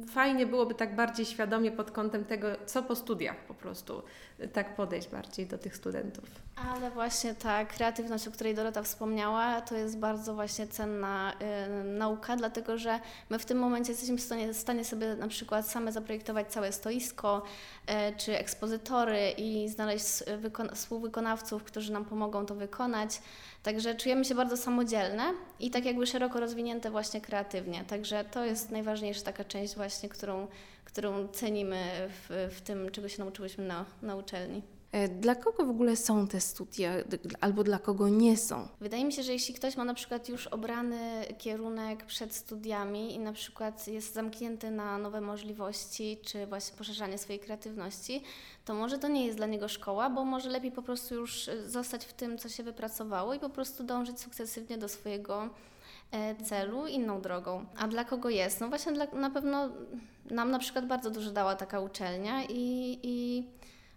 y, 0.04 0.06
fajnie 0.06 0.46
byłoby 0.46 0.74
tak 0.74 0.96
bardziej 0.96 1.26
świadomie 1.26 1.72
pod 1.72 1.90
kątem 1.90 2.24
tego, 2.24 2.48
co 2.66 2.82
po 2.82 2.96
studiach 2.96 3.36
po 3.36 3.54
prostu 3.54 4.02
tak 4.52 4.76
podejść 4.76 5.08
bardziej 5.08 5.46
do 5.46 5.58
tych 5.58 5.76
studentów. 5.76 6.24
Ale 6.72 6.90
właśnie 6.90 7.34
ta 7.34 7.64
kreatywność, 7.64 8.28
o 8.28 8.30
której 8.30 8.54
Dorota 8.54 8.82
wspomniała, 8.82 9.60
to 9.60 9.74
jest 9.74 9.98
bardzo 9.98 10.34
właśnie 10.34 10.66
cenna 10.66 11.32
y, 11.32 11.84
nauka, 11.84 12.36
dlatego 12.36 12.78
że 12.78 13.00
my 13.30 13.38
w 13.38 13.44
tym 13.44 13.58
momencie 13.58 13.92
jesteśmy 13.92 14.16
w 14.16 14.20
stanie, 14.20 14.52
w 14.52 14.56
stanie 14.56 14.84
sobie 14.84 15.14
na 15.14 15.28
przykład 15.28 15.68
same 15.68 15.92
zaprojektować 15.92 16.46
całe 16.46 16.72
stoisko 16.72 17.42
y, 17.90 18.16
czy 18.16 18.38
ekspozytory 18.38 19.30
i 19.30 19.68
znaleźć 19.68 20.06
współwykonawców, 20.74 21.64
którzy 21.64 21.92
nam 21.92 22.04
pomogą 22.04 22.46
to 22.46 22.54
wykonać. 22.54 23.20
Także 23.62 23.94
czujemy 23.94 24.24
się 24.24 24.34
bardzo 24.34 24.56
samodzielne 24.56 25.32
i 25.60 25.70
tak 25.70 25.84
jakby 25.84 26.06
szeroko 26.06 26.40
rozwinięte 26.40 26.90
właśnie 26.90 27.20
kreatywnie. 27.20 27.84
Także 27.84 28.24
to 28.24 28.44
jest 28.44 28.70
najważniejsza 28.70 29.22
taka 29.22 29.44
część 29.44 29.76
właśnie, 29.76 30.08
którą, 30.08 30.46
którą 30.96 31.28
cenimy 31.28 32.08
w, 32.08 32.48
w 32.56 32.60
tym, 32.60 32.90
czego 32.90 33.08
się 33.08 33.18
nauczyłyśmy 33.18 33.66
na, 33.66 33.84
na 34.02 34.16
uczelni. 34.16 34.62
E, 34.92 35.08
dla 35.08 35.34
kogo 35.34 35.66
w 35.66 35.70
ogóle 35.70 35.96
są 35.96 36.28
te 36.28 36.40
studia, 36.40 36.92
albo 37.40 37.64
dla 37.64 37.78
kogo 37.78 38.08
nie 38.08 38.36
są? 38.36 38.68
Wydaje 38.80 39.04
mi 39.04 39.12
się, 39.12 39.22
że 39.22 39.32
jeśli 39.32 39.54
ktoś 39.54 39.76
ma 39.76 39.84
na 39.84 39.94
przykład 39.94 40.28
już 40.28 40.46
obrany 40.46 41.24
kierunek 41.38 42.06
przed 42.06 42.34
studiami 42.34 43.14
i 43.14 43.18
na 43.18 43.32
przykład 43.32 43.88
jest 43.88 44.14
zamknięty 44.14 44.70
na 44.70 44.98
nowe 44.98 45.20
możliwości, 45.20 46.18
czy 46.24 46.46
właśnie 46.46 46.78
poszerzanie 46.78 47.18
swojej 47.18 47.40
kreatywności, 47.40 48.22
to 48.64 48.74
może 48.74 48.98
to 48.98 49.08
nie 49.08 49.26
jest 49.26 49.38
dla 49.38 49.46
niego 49.46 49.68
szkoła, 49.68 50.10
bo 50.10 50.24
może 50.24 50.50
lepiej 50.50 50.72
po 50.72 50.82
prostu 50.82 51.14
już 51.14 51.50
zostać 51.66 52.04
w 52.04 52.12
tym, 52.12 52.38
co 52.38 52.48
się 52.48 52.62
wypracowało 52.62 53.34
i 53.34 53.40
po 53.40 53.50
prostu 53.50 53.84
dążyć 53.84 54.20
sukcesywnie 54.20 54.78
do 54.78 54.88
swojego 54.88 55.42
e, 55.44 55.48
celu 56.44 56.86
inną 56.86 57.20
drogą. 57.20 57.66
A 57.76 57.88
dla 57.88 58.04
kogo 58.04 58.30
jest? 58.30 58.60
No 58.60 58.68
właśnie 58.68 58.92
dla, 58.92 59.06
na 59.06 59.30
pewno 59.30 59.68
nam 60.30 60.50
na 60.50 60.58
przykład 60.58 60.86
bardzo 60.86 61.10
dużo 61.10 61.30
dała 61.30 61.56
taka 61.56 61.80
uczelnia 61.80 62.42
i, 62.44 62.98
i 63.02 63.44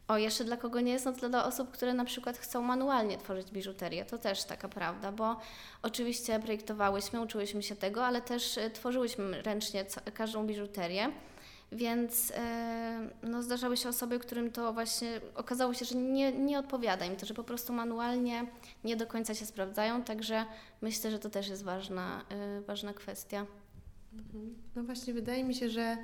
o, 0.08 0.18
jeszcze 0.18 0.44
dla 0.44 0.58
kogo 0.58 0.82
nie 0.82 0.92
jest, 0.92 1.06
no 1.06 1.13
to 1.13 1.30
dla 1.30 1.46
osób, 1.46 1.72
które 1.72 1.94
na 1.94 2.06
przykład 2.06 2.38
chcą 2.38 2.62
manualnie 2.62 3.18
tworzyć 3.18 3.51
biżuterię. 3.51 4.06
To 4.06 4.18
też 4.18 4.44
taka 4.44 4.70
prawda, 4.70 5.12
bo 5.12 5.36
oczywiście 5.82 6.39
projektowałyśmy, 6.39 7.22
uczyłyśmy 7.22 7.63
się 7.63 7.75
tego, 7.75 8.06
ale 8.06 8.22
też 8.22 8.58
e, 8.58 8.70
tworzyłyśmy 8.70 9.42
ręcznie 9.42 9.86
każdą 10.13 10.46
biżuterię. 10.46 11.12
Więc 11.72 12.32
e, 12.36 13.10
no, 13.24 13.44
zdarzały 13.44 13.78
się 13.78 13.90
osoby, 13.90 14.20
którym 14.20 14.52
to 14.52 14.74
właśnie 14.74 15.22
okazało 15.36 15.74
się, 15.74 15.86
że 15.86 15.96
nie, 15.96 16.32
nie 16.32 16.60
odpowiada 16.60 17.06
im 17.06 17.16
to, 17.16 17.26
że 17.26 17.34
po 17.34 17.44
prostu 17.44 17.74
manualnie 17.74 18.46
nie 18.84 18.96
do 18.96 19.08
końca 19.08 19.36
się 19.36 19.46
sprawdzają, 19.46 20.04
także 20.04 20.46
myślę, 20.82 21.12
że 21.12 21.20
to 21.20 21.30
też 21.30 21.50
jest 21.50 21.64
ważna, 21.64 22.26
e, 22.30 22.62
ważna 22.62 22.94
kwestia. 22.94 23.46
Mhm. 24.14 24.56
No 24.76 24.84
właśnie, 24.84 25.14
wydaje 25.14 25.44
mi 25.44 25.56
się, 25.56 25.70
że 25.70 25.98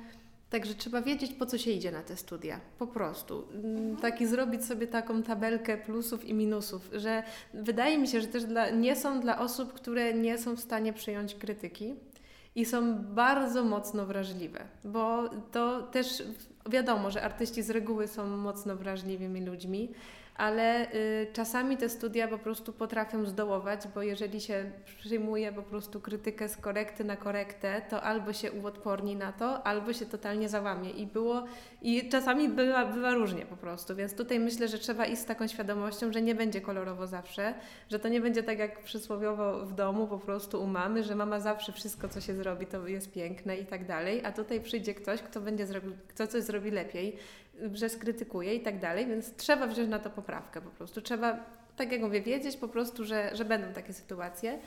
Także 0.50 0.74
trzeba 0.74 1.02
wiedzieć, 1.02 1.32
po 1.32 1.46
co 1.46 1.58
się 1.58 1.70
idzie 1.70 1.92
na 1.92 2.02
te 2.02 2.16
studia. 2.16 2.60
Po 2.78 2.86
prostu. 2.86 3.44
Mhm. 3.54 3.96
Taki 3.96 4.26
zrobić 4.26 4.64
sobie 4.64 4.86
taką 4.86 5.22
tabelkę 5.22 5.78
plusów 5.78 6.24
i 6.24 6.34
minusów, 6.34 6.90
że 6.92 7.22
wydaje 7.54 7.98
mi 7.98 8.08
się, 8.08 8.20
że 8.20 8.26
też 8.26 8.44
dla, 8.44 8.70
nie 8.70 8.96
są 8.96 9.20
dla 9.20 9.38
osób, 9.38 9.72
które 9.72 10.14
nie 10.14 10.38
są 10.38 10.56
w 10.56 10.60
stanie 10.60 10.92
przyjąć 10.92 11.34
krytyki 11.34 11.94
i 12.56 12.64
są 12.64 12.94
bardzo 12.98 13.64
mocno 13.64 14.06
wrażliwe, 14.06 14.64
bo 14.84 15.30
to 15.52 15.82
też 15.82 16.22
wiadomo, 16.70 17.10
że 17.10 17.22
artyści 17.22 17.62
z 17.62 17.70
reguły 17.70 18.08
są 18.08 18.26
mocno 18.36 18.76
wrażliwymi 18.76 19.46
ludźmi 19.46 19.92
ale 20.36 20.94
y, 20.94 21.26
czasami 21.32 21.76
te 21.76 21.88
studia 21.88 22.28
po 22.28 22.38
prostu 22.38 22.72
potrafią 22.72 23.26
zdołować, 23.26 23.80
bo 23.94 24.02
jeżeli 24.02 24.40
się 24.40 24.70
przyjmuje 24.98 25.52
po 25.52 25.62
prostu 25.62 26.00
krytykę 26.00 26.48
z 26.48 26.56
korekty 26.56 27.04
na 27.04 27.16
korektę, 27.16 27.82
to 27.90 28.02
albo 28.02 28.32
się 28.32 28.52
uodporni 28.52 29.16
na 29.16 29.32
to, 29.32 29.66
albo 29.66 29.92
się 29.92 30.06
totalnie 30.06 30.48
załamie. 30.48 30.90
I 30.90 31.06
było, 31.06 31.44
i 31.82 32.08
czasami 32.08 32.48
bywa, 32.48 32.84
bywa 32.84 33.14
różnie 33.14 33.46
po 33.46 33.56
prostu, 33.56 33.96
więc 33.96 34.14
tutaj 34.14 34.40
myślę, 34.40 34.68
że 34.68 34.78
trzeba 34.78 35.06
iść 35.06 35.22
z 35.22 35.24
taką 35.24 35.46
świadomością, 35.46 36.12
że 36.12 36.22
nie 36.22 36.34
będzie 36.34 36.60
kolorowo 36.60 37.06
zawsze, 37.06 37.54
że 37.90 37.98
to 37.98 38.08
nie 38.08 38.20
będzie 38.20 38.42
tak 38.42 38.58
jak 38.58 38.82
przysłowiowo 38.82 39.66
w 39.66 39.74
domu 39.74 40.06
po 40.06 40.18
prostu 40.18 40.62
u 40.62 40.66
mamy, 40.66 41.02
że 41.02 41.14
mama 41.14 41.40
zawsze 41.40 41.72
wszystko, 41.72 42.08
co 42.08 42.20
się 42.20 42.34
zrobi, 42.34 42.66
to 42.66 42.88
jest 42.88 43.12
piękne 43.12 43.56
i 43.56 43.66
tak 43.66 43.86
dalej, 43.86 44.24
a 44.24 44.32
tutaj 44.32 44.60
przyjdzie 44.60 44.94
ktoś, 44.94 45.22
kto 45.22 45.40
będzie 45.40 45.66
zrobił, 45.66 45.92
kto 46.08 46.26
coś 46.26 46.42
zrobi 46.42 46.70
lepiej, 46.70 47.16
że 47.74 47.88
skrytykuje 47.88 48.54
i 48.54 48.60
tak 48.60 48.78
dalej, 48.78 49.06
więc 49.06 49.36
trzeba 49.36 49.66
wziąć 49.66 49.88
na 49.88 49.98
to 49.98 50.10
poprawkę 50.10 50.60
po 50.60 50.70
prostu. 50.70 51.00
Trzeba, 51.00 51.36
tak 51.76 51.92
jak 51.92 52.00
mówię, 52.00 52.20
wiedzieć 52.20 52.56
po 52.56 52.68
prostu, 52.68 53.04
że, 53.04 53.30
że 53.34 53.44
będą 53.44 53.72
takie 53.72 53.92
sytuacje. 53.92 54.58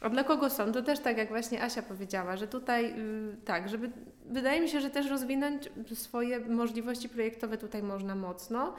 A 0.00 0.08
dla 0.08 0.24
kogo 0.24 0.50
są? 0.50 0.72
To 0.72 0.82
też 0.82 0.98
tak 0.98 1.18
jak 1.18 1.28
właśnie 1.28 1.62
Asia 1.62 1.82
powiedziała, 1.82 2.36
że 2.36 2.48
tutaj 2.48 2.84
yy, 2.84 3.36
tak, 3.44 3.68
żeby 3.68 3.90
wydaje 4.26 4.60
mi 4.60 4.68
się, 4.68 4.80
że 4.80 4.90
też 4.90 5.10
rozwinąć 5.10 5.68
swoje 5.94 6.40
możliwości 6.40 7.08
projektowe 7.08 7.58
tutaj 7.58 7.82
można 7.82 8.14
mocno. 8.14 8.74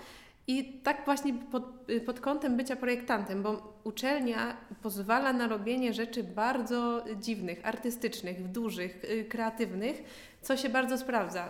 I 0.47 0.63
tak 0.83 1.05
właśnie 1.05 1.33
pod, 1.33 1.89
y, 1.89 2.01
pod 2.01 2.19
kątem 2.19 2.57
bycia 2.57 2.75
projektantem, 2.75 3.43
bo 3.43 3.73
uczelnia 3.83 4.57
pozwala 4.81 5.33
na 5.33 5.47
robienie 5.47 5.93
rzeczy 5.93 6.23
bardzo 6.23 7.05
dziwnych, 7.19 7.59
artystycznych, 7.63 8.51
dużych, 8.51 9.03
y, 9.03 9.25
kreatywnych, 9.25 10.03
co 10.41 10.57
się 10.57 10.69
bardzo 10.69 10.97
sprawdza, 10.97 11.49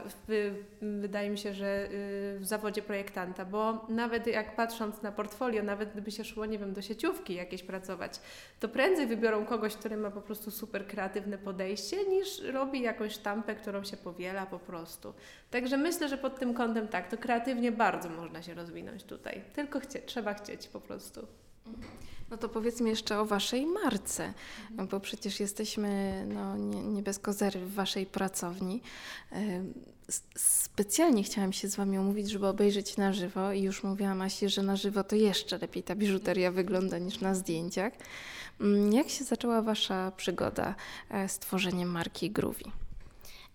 wydaje 0.81 1.29
mi 1.29 1.37
się, 1.37 1.53
że 1.53 1.89
y, 1.91 2.39
w 2.39 2.45
zawodzie 2.45 2.81
projektanta, 2.81 3.45
bo 3.45 3.85
nawet 3.89 4.27
jak 4.27 4.55
patrząc 4.55 5.01
na 5.01 5.11
portfolio, 5.11 5.63
nawet 5.63 5.91
gdyby 5.91 6.11
się 6.11 6.23
szło, 6.23 6.45
nie 6.45 6.59
wiem, 6.59 6.73
do 6.73 6.81
sieciówki 6.81 7.33
jakieś 7.33 7.63
pracować, 7.63 8.19
to 8.59 8.69
prędzej 8.69 9.07
wybiorą 9.07 9.45
kogoś, 9.45 9.75
który 9.75 9.97
ma 9.97 10.11
po 10.11 10.21
prostu 10.21 10.51
super 10.51 10.87
kreatywne 10.87 11.37
podejście, 11.37 12.05
niż 12.05 12.41
robi 12.41 12.81
jakąś 12.81 13.13
sztampę, 13.13 13.55
którą 13.55 13.83
się 13.83 13.97
powiela 13.97 14.45
po 14.45 14.59
prostu. 14.59 15.13
Także 15.51 15.77
myślę, 15.77 16.09
że 16.09 16.17
pod 16.17 16.39
tym 16.39 16.53
kątem 16.53 16.87
tak, 16.87 17.07
to 17.07 17.17
kreatywnie 17.17 17.71
bardzo 17.71 18.09
można 18.09 18.41
się 18.41 18.53
rozwinąć 18.53 19.03
tutaj. 19.03 19.41
Tylko 19.53 19.79
chcie, 19.79 19.99
trzeba 19.99 20.33
chcieć 20.33 20.67
po 20.67 20.81
prostu. 20.81 21.27
No 22.31 22.37
to 22.37 22.49
powiedzmy 22.49 22.89
jeszcze 22.89 23.19
o 23.19 23.25
Waszej 23.25 23.65
marce, 23.65 24.33
bo 24.89 24.99
przecież 24.99 25.39
jesteśmy 25.39 26.23
no, 26.33 26.57
nie, 26.57 26.83
nie 26.83 27.03
bez 27.03 27.19
kozery 27.19 27.59
w 27.59 27.73
Waszej 27.73 28.05
pracowni. 28.05 28.81
Specjalnie 30.37 31.23
chciałam 31.23 31.53
się 31.53 31.67
z 31.67 31.75
Wami 31.75 31.97
omówić, 31.97 32.29
żeby 32.29 32.47
obejrzeć 32.47 32.97
na 32.97 33.13
żywo 33.13 33.51
i 33.51 33.61
już 33.61 33.83
mówiłam 33.83 34.21
Asi, 34.21 34.49
że 34.49 34.63
na 34.63 34.75
żywo 34.75 35.03
to 35.03 35.15
jeszcze 35.15 35.57
lepiej 35.57 35.83
ta 35.83 35.95
biżuteria 35.95 36.51
wygląda 36.51 36.97
niż 36.97 37.19
na 37.19 37.35
zdjęciach. 37.35 37.93
Mm, 38.61 38.93
jak 38.93 39.09
się 39.09 39.23
zaczęła 39.23 39.61
Wasza 39.61 40.11
przygoda 40.17 40.75
e, 41.09 41.29
z 41.29 41.39
tworzeniem 41.39 41.89
marki 41.89 42.31
Groovy? 42.31 42.63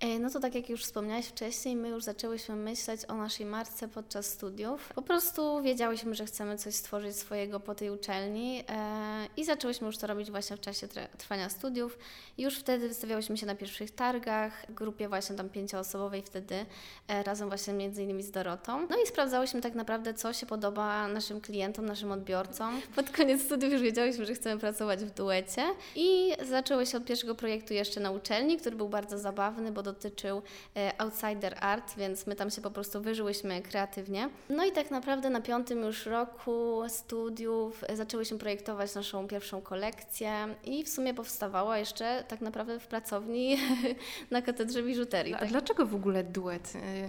E, 0.00 0.18
no 0.18 0.30
to 0.30 0.40
tak 0.40 0.54
jak 0.54 0.70
już 0.70 0.82
wspomniałaś 0.84 1.26
wcześniej, 1.26 1.76
my 1.76 1.88
już 1.88 2.04
zaczęłyśmy 2.04 2.56
myśleć 2.56 3.00
o 3.08 3.14
naszej 3.14 3.46
marce 3.46 3.88
podczas 3.88 4.26
studiów. 4.26 4.92
Po 4.94 5.02
prostu 5.02 5.62
wiedziałyśmy, 5.62 6.14
że 6.14 6.26
chcemy 6.26 6.58
coś 6.58 6.74
stworzyć 6.74 7.16
swojego 7.16 7.60
po 7.60 7.74
tej 7.74 7.90
uczelni 7.90 8.64
e, 8.68 9.26
i 9.36 9.44
zaczęłyśmy 9.44 9.86
już 9.86 9.98
to 9.98 10.06
robić 10.06 10.30
właśnie 10.30 10.56
w 10.56 10.60
czasie 10.60 10.88
trwania 11.18 11.48
studiów. 11.48 11.98
Już 12.38 12.58
wtedy 12.58 12.88
wystawiałyśmy 12.88 13.36
się 13.36 13.46
na 13.46 13.54
pierwszych 13.54 13.90
targach, 13.90 14.66
w 14.68 14.74
grupie 14.74 15.08
właśnie 15.08 15.36
tam 15.36 15.48
pięcioosobowej 15.48 16.22
wtedy, 16.22 16.66
e, 17.08 17.22
razem 17.22 17.48
właśnie 17.48 17.74
między 17.74 18.02
innymi 18.02 18.22
z 18.22 18.30
Dorotą. 18.30 18.86
No 18.90 18.96
i 19.04 19.06
sprawdzałyśmy 19.06 19.60
tak 19.60 19.74
naprawdę, 19.74 20.14
co 20.14 20.32
się 20.32 20.46
podoba 20.46 21.08
naszym 21.08 21.40
klientom, 21.40 21.86
naszym 21.86 22.12
odbiorcom. 22.12 22.80
Pod 22.96 23.10
koniec 23.10 23.42
studiów 23.42 23.72
już 23.72 23.82
wiedziałyśmy, 23.82 24.26
że 24.26 24.34
chcemy 24.34 24.60
pracować 24.60 25.04
w 25.04 25.10
duecie 25.10 25.62
i 25.94 26.32
zaczęły 26.48 26.86
się 26.86 26.98
od 26.98 27.04
pierwszego 27.04 27.34
projektu 27.34 27.74
jeszcze 27.74 28.00
na 28.00 28.10
uczelni, 28.10 28.56
który 28.56 28.76
był 28.76 28.88
bardzo 28.88 29.18
zabawny, 29.18 29.72
bo 29.72 29.85
dotyczył 29.86 30.42
e, 30.76 31.00
Outsider 31.00 31.56
Art, 31.60 31.96
więc 31.96 32.26
my 32.26 32.36
tam 32.36 32.50
się 32.50 32.62
po 32.62 32.70
prostu 32.70 33.00
wyżyłyśmy 33.00 33.62
kreatywnie. 33.62 34.28
No 34.48 34.64
i 34.64 34.72
tak 34.72 34.90
naprawdę 34.90 35.30
na 35.30 35.40
piątym 35.40 35.82
już 35.82 36.06
roku 36.06 36.82
studiów 36.88 37.84
zaczęłyśmy 37.94 38.38
projektować 38.38 38.94
naszą 38.94 39.26
pierwszą 39.26 39.62
kolekcję 39.62 40.30
i 40.64 40.84
w 40.84 40.88
sumie 40.88 41.14
powstawała 41.14 41.78
jeszcze 41.78 42.24
tak 42.28 42.40
naprawdę 42.40 42.80
w 42.80 42.86
pracowni 42.86 43.56
na 44.30 44.42
katedrze 44.42 44.82
biżuterii. 44.82 45.34
A 45.34 45.38
tak? 45.38 45.48
dlaczego 45.48 45.86
w 45.86 45.94
ogóle 45.94 46.24
duet? 46.24 46.72
E, 46.76 47.08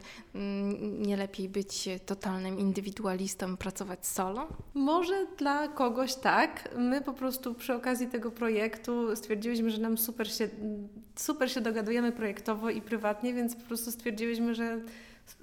nie 0.79 1.17
lepiej 1.17 1.49
być 1.49 1.89
totalnym 2.05 2.59
indywidualistą, 2.59 3.57
pracować 3.57 4.07
solo? 4.07 4.47
Może 4.73 5.25
dla 5.37 5.67
kogoś 5.67 6.15
tak. 6.15 6.69
My 6.77 7.01
po 7.01 7.13
prostu 7.13 7.53
przy 7.53 7.73
okazji 7.73 8.07
tego 8.07 8.31
projektu 8.31 9.15
stwierdziłyśmy, 9.15 9.69
że 9.69 9.77
nam 9.77 9.97
super 9.97 10.31
się, 10.31 10.49
super 11.15 11.51
się 11.51 11.61
dogadujemy 11.61 12.11
projektowo 12.11 12.66
i 12.69 12.81
prywatnie, 12.81 13.33
więc 13.33 13.55
po 13.55 13.61
prostu 13.61 13.91
stwierdziłyśmy, 13.91 14.55
że 14.55 14.81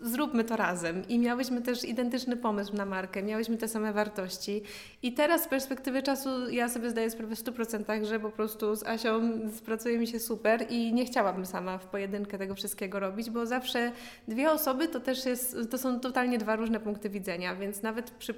zróbmy 0.03 0.45
to 0.45 0.57
razem. 0.57 1.09
I 1.09 1.19
miałyśmy 1.19 1.63
też 1.63 1.85
identyczny 1.85 2.37
pomysł 2.37 2.77
na 2.77 2.87
markę, 2.87 3.23
miałyśmy 3.23 3.57
te 3.57 3.69
same 3.69 3.93
wartości. 3.93 4.63
I 5.03 5.13
teraz 5.13 5.45
z 5.45 5.49
perspektywy 5.49 6.03
czasu 6.03 6.51
ja 6.51 6.69
sobie 6.69 6.91
zdaję 6.91 7.11
sprawę 7.11 7.37
w 7.37 7.39
100%, 7.39 8.05
że 8.05 8.21
po 8.21 8.31
prostu 8.31 8.77
z 8.77 8.83
Asią 8.83 9.41
spracuje 9.57 9.99
mi 9.99 10.07
się 10.07 10.21
super 10.21 10.67
i 10.71 10.93
nie 10.93 11.05
chciałabym 11.05 11.47
sama 11.47 11.79
w 11.79 11.87
pojedynkę 11.87 12.39
tego 12.39 12.55
wszystkiego 12.55 13.01
robić, 13.01 13.31
bo 13.31 13.47
zawsze 13.47 13.93
dwie 14.29 14.51
osoby 14.51 14.89
to 14.89 15.01
też 15.01 15.27
jest, 15.27 15.57
to 15.71 15.79
są 15.79 16.01
totalnie 16.01 16.39
dwa 16.39 16.57
różne 16.57 16.81
punkty 16.81 17.11
widzenia, 17.11 17.55
więc 17.55 17.83
nawet 17.83 18.11
przy, 18.11 18.35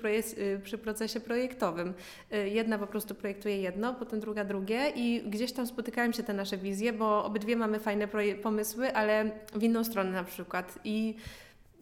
przy 0.62 0.78
procesie 0.78 1.20
projektowym 1.20 1.94
y, 2.34 2.48
jedna 2.48 2.78
po 2.78 2.86
prostu 2.86 3.14
projektuje 3.14 3.60
jedno, 3.60 3.94
potem 3.94 4.20
druga 4.20 4.44
drugie 4.44 4.92
i 4.94 5.22
gdzieś 5.30 5.52
tam 5.52 5.66
spotykają 5.66 6.12
się 6.12 6.22
te 6.22 6.32
nasze 6.32 6.58
wizje, 6.58 6.92
bo 6.92 7.24
obydwie 7.24 7.56
mamy 7.56 7.80
fajne 7.80 8.08
pomysły, 8.42 8.94
ale 8.94 9.30
w 9.54 9.62
inną 9.62 9.84
stronę 9.84 10.10
na 10.10 10.24
przykład. 10.24 10.78
I 10.84 11.14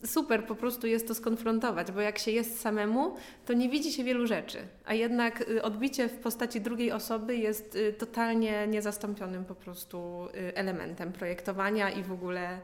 super 0.07 0.47
po 0.47 0.55
prostu 0.55 0.87
jest 0.87 1.09
to 1.09 1.15
skonfrontować, 1.15 1.93
bo 1.93 2.01
jak 2.01 2.19
się 2.19 2.31
jest 2.31 2.61
samemu, 2.61 3.17
to 3.47 3.53
nie 3.53 3.69
widzi 3.69 3.93
się 3.93 4.05
wielu 4.05 4.27
rzeczy, 4.27 4.59
a 4.85 4.95
jednak 4.95 5.49
y, 5.49 5.63
odbicie 5.63 6.09
w 6.09 6.19
postaci 6.19 6.61
drugiej 6.61 6.93
osoby 6.93 7.37
jest 7.37 7.77
y, 7.77 7.93
totalnie 7.93 8.67
niezastąpionym 8.67 9.45
po 9.45 9.55
prostu 9.55 10.29
y, 10.35 10.57
elementem 10.57 11.13
projektowania 11.13 11.91
i 11.91 12.03
w 12.03 12.13
ogóle 12.13 12.59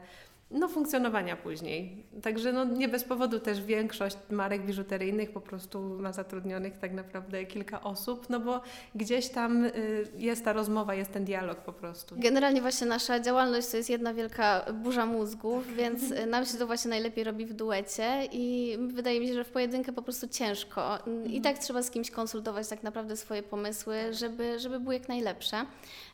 no, 0.51 0.67
funkcjonowania 0.67 1.35
później. 1.35 2.03
Także 2.21 2.53
no, 2.53 2.65
nie 2.65 2.87
bez 2.87 3.03
powodu 3.03 3.39
też 3.39 3.61
większość 3.61 4.17
marek 4.29 4.65
biżuteryjnych 4.65 5.31
po 5.31 5.41
prostu 5.41 5.97
ma 5.99 6.13
zatrudnionych 6.13 6.77
tak 6.77 6.93
naprawdę 6.93 7.45
kilka 7.45 7.81
osób, 7.83 8.29
no 8.29 8.39
bo 8.39 8.61
gdzieś 8.95 9.29
tam 9.29 9.65
y, 9.65 9.71
jest 10.17 10.45
ta 10.45 10.53
rozmowa, 10.53 10.95
jest 10.95 11.11
ten 11.11 11.25
dialog 11.25 11.57
po 11.57 11.73
prostu. 11.73 12.15
Generalnie 12.17 12.61
właśnie 12.61 12.87
nasza 12.87 13.19
działalność 13.19 13.67
to 13.67 13.77
jest 13.77 13.89
jedna 13.89 14.13
wielka 14.13 14.65
burza 14.73 15.05
mózgów, 15.05 15.75
więc 15.75 16.11
y, 16.11 16.25
nam 16.25 16.45
się 16.45 16.57
to 16.57 16.67
właśnie 16.67 16.89
najlepiej 16.89 17.23
robi 17.23 17.45
w 17.45 17.53
duecie 17.53 18.27
i 18.31 18.77
wydaje 18.87 19.19
mi 19.19 19.27
się, 19.27 19.33
że 19.33 19.43
w 19.43 19.49
pojedynkę 19.49 19.93
po 19.93 20.01
prostu 20.01 20.27
ciężko. 20.27 20.97
I 21.25 21.41
tak 21.41 21.59
trzeba 21.59 21.83
z 21.83 21.91
kimś 21.91 22.11
konsultować 22.11 22.67
tak 22.67 22.83
naprawdę 22.83 23.17
swoje 23.17 23.43
pomysły, 23.43 24.13
żeby, 24.13 24.59
żeby 24.59 24.79
były 24.79 24.93
jak 24.93 25.07
najlepsze. 25.07 25.65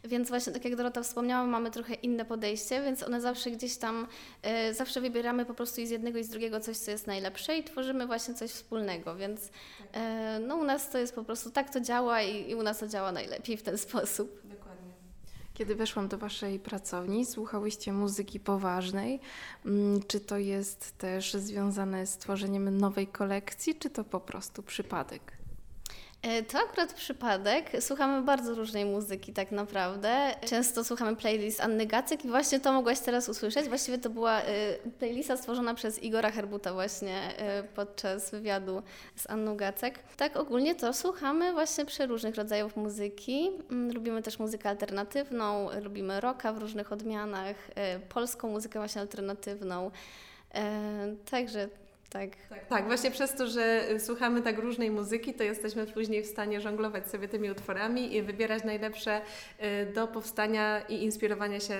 Więc 0.03 0.29
właśnie 0.29 0.53
tak 0.53 0.65
jak 0.65 0.75
Dorota 0.75 1.03
wspomniała, 1.03 1.47
mamy 1.47 1.71
trochę 1.71 1.93
inne 1.93 2.25
podejście, 2.25 2.81
więc 2.81 3.03
one 3.03 3.21
zawsze 3.21 3.51
gdzieś 3.51 3.77
tam 3.77 4.07
zawsze 4.71 5.01
wybieramy 5.01 5.45
po 5.45 5.53
prostu 5.53 5.81
i 5.81 5.87
z 5.87 5.89
jednego 5.89 6.19
i 6.19 6.23
z 6.23 6.29
drugiego 6.29 6.59
coś, 6.59 6.77
co 6.77 6.91
jest 6.91 7.07
najlepsze 7.07 7.57
i 7.57 7.63
tworzymy 7.63 8.07
właśnie 8.07 8.33
coś 8.33 8.51
wspólnego, 8.51 9.15
więc 9.15 9.49
e, 9.93 10.39
no, 10.47 10.55
u 10.55 10.63
nas 10.63 10.89
to 10.89 10.97
jest 10.97 11.15
po 11.15 11.23
prostu 11.23 11.51
tak 11.51 11.73
to 11.73 11.81
działa 11.81 12.21
i, 12.21 12.49
i 12.49 12.55
u 12.55 12.63
nas 12.63 12.79
to 12.79 12.87
działa 12.87 13.11
najlepiej 13.11 13.57
w 13.57 13.63
ten 13.63 13.77
sposób. 13.77 14.41
Dokładnie. 14.43 14.93
Kiedy 15.53 15.75
weszłam 15.75 16.07
do 16.07 16.17
Waszej 16.17 16.59
pracowni, 16.59 17.25
słuchałyście 17.25 17.93
muzyki 17.93 18.39
poważnej. 18.39 19.19
Mm, 19.65 20.03
czy 20.07 20.19
to 20.19 20.37
jest 20.37 20.97
też 20.97 21.33
związane 21.33 22.07
z 22.07 22.17
tworzeniem 22.17 22.77
nowej 22.77 23.07
kolekcji, 23.07 23.75
czy 23.75 23.89
to 23.89 24.03
po 24.03 24.19
prostu 24.19 24.63
przypadek? 24.63 25.36
E, 26.21 26.43
to 26.43 26.57
akurat 26.57 26.93
przypadek. 26.93 27.71
Słuchamy 27.79 28.21
bardzo 28.21 28.55
różnej 28.55 28.85
muzyki 28.85 29.33
tak 29.33 29.51
naprawdę. 29.51 30.35
Często 30.45 30.83
słuchamy 30.83 31.15
playlist 31.15 31.61
Anny 31.61 31.85
Gacek 31.85 32.25
i 32.25 32.27
właśnie 32.27 32.59
to 32.59 32.73
mogłaś 32.73 32.99
teraz 32.99 33.29
usłyszeć. 33.29 33.67
Właściwie 33.67 33.97
to 33.97 34.09
była 34.09 34.41
e, 34.41 34.77
playlista 34.99 35.37
stworzona 35.37 35.73
przez 35.73 36.03
Igora 36.03 36.31
Herbuta 36.31 36.73
właśnie 36.73 37.37
e, 37.37 37.63
podczas 37.63 38.31
wywiadu 38.31 38.83
z 39.15 39.29
Anną 39.29 39.57
Gacek. 39.57 39.99
Tak 40.17 40.37
ogólnie 40.37 40.75
to 40.75 40.93
słuchamy 40.93 41.53
właśnie 41.53 41.85
przeróżnych 41.85 42.35
rodzajów 42.35 42.75
muzyki. 42.75 43.49
Mm, 43.71 43.93
lubimy 43.93 44.21
też 44.21 44.39
muzykę 44.39 44.69
alternatywną, 44.69 45.69
lubimy 45.83 46.21
rocka 46.21 46.53
w 46.53 46.57
różnych 46.57 46.91
odmianach, 46.91 47.55
polską 48.09 48.49
muzykę 48.49 48.79
właśnie 48.79 49.01
alternatywną. 49.01 49.91
Także 51.31 51.69
tak. 52.09 52.29
tak. 52.49 52.65
Tak, 52.65 52.85
właśnie 52.85 53.11
przez 53.11 53.33
to, 53.33 53.47
że 53.47 53.91
y, 53.91 53.99
słuchamy 53.99 54.41
tak 54.41 54.57
różnej 54.57 54.91
muzyki, 54.91 55.33
to 55.33 55.43
jesteśmy 55.43 55.85
później 55.85 56.23
w 56.23 56.25
stanie 56.25 56.61
żonglować 56.61 57.07
sobie 57.07 57.27
tymi 57.27 57.51
utworami 57.51 58.15
i 58.15 58.21
wybierać 58.21 58.63
najlepsze 58.63 59.21
y, 59.21 59.93
do 59.93 60.07
powstania 60.07 60.81
i 60.89 61.03
inspirowania 61.03 61.59
się 61.59 61.75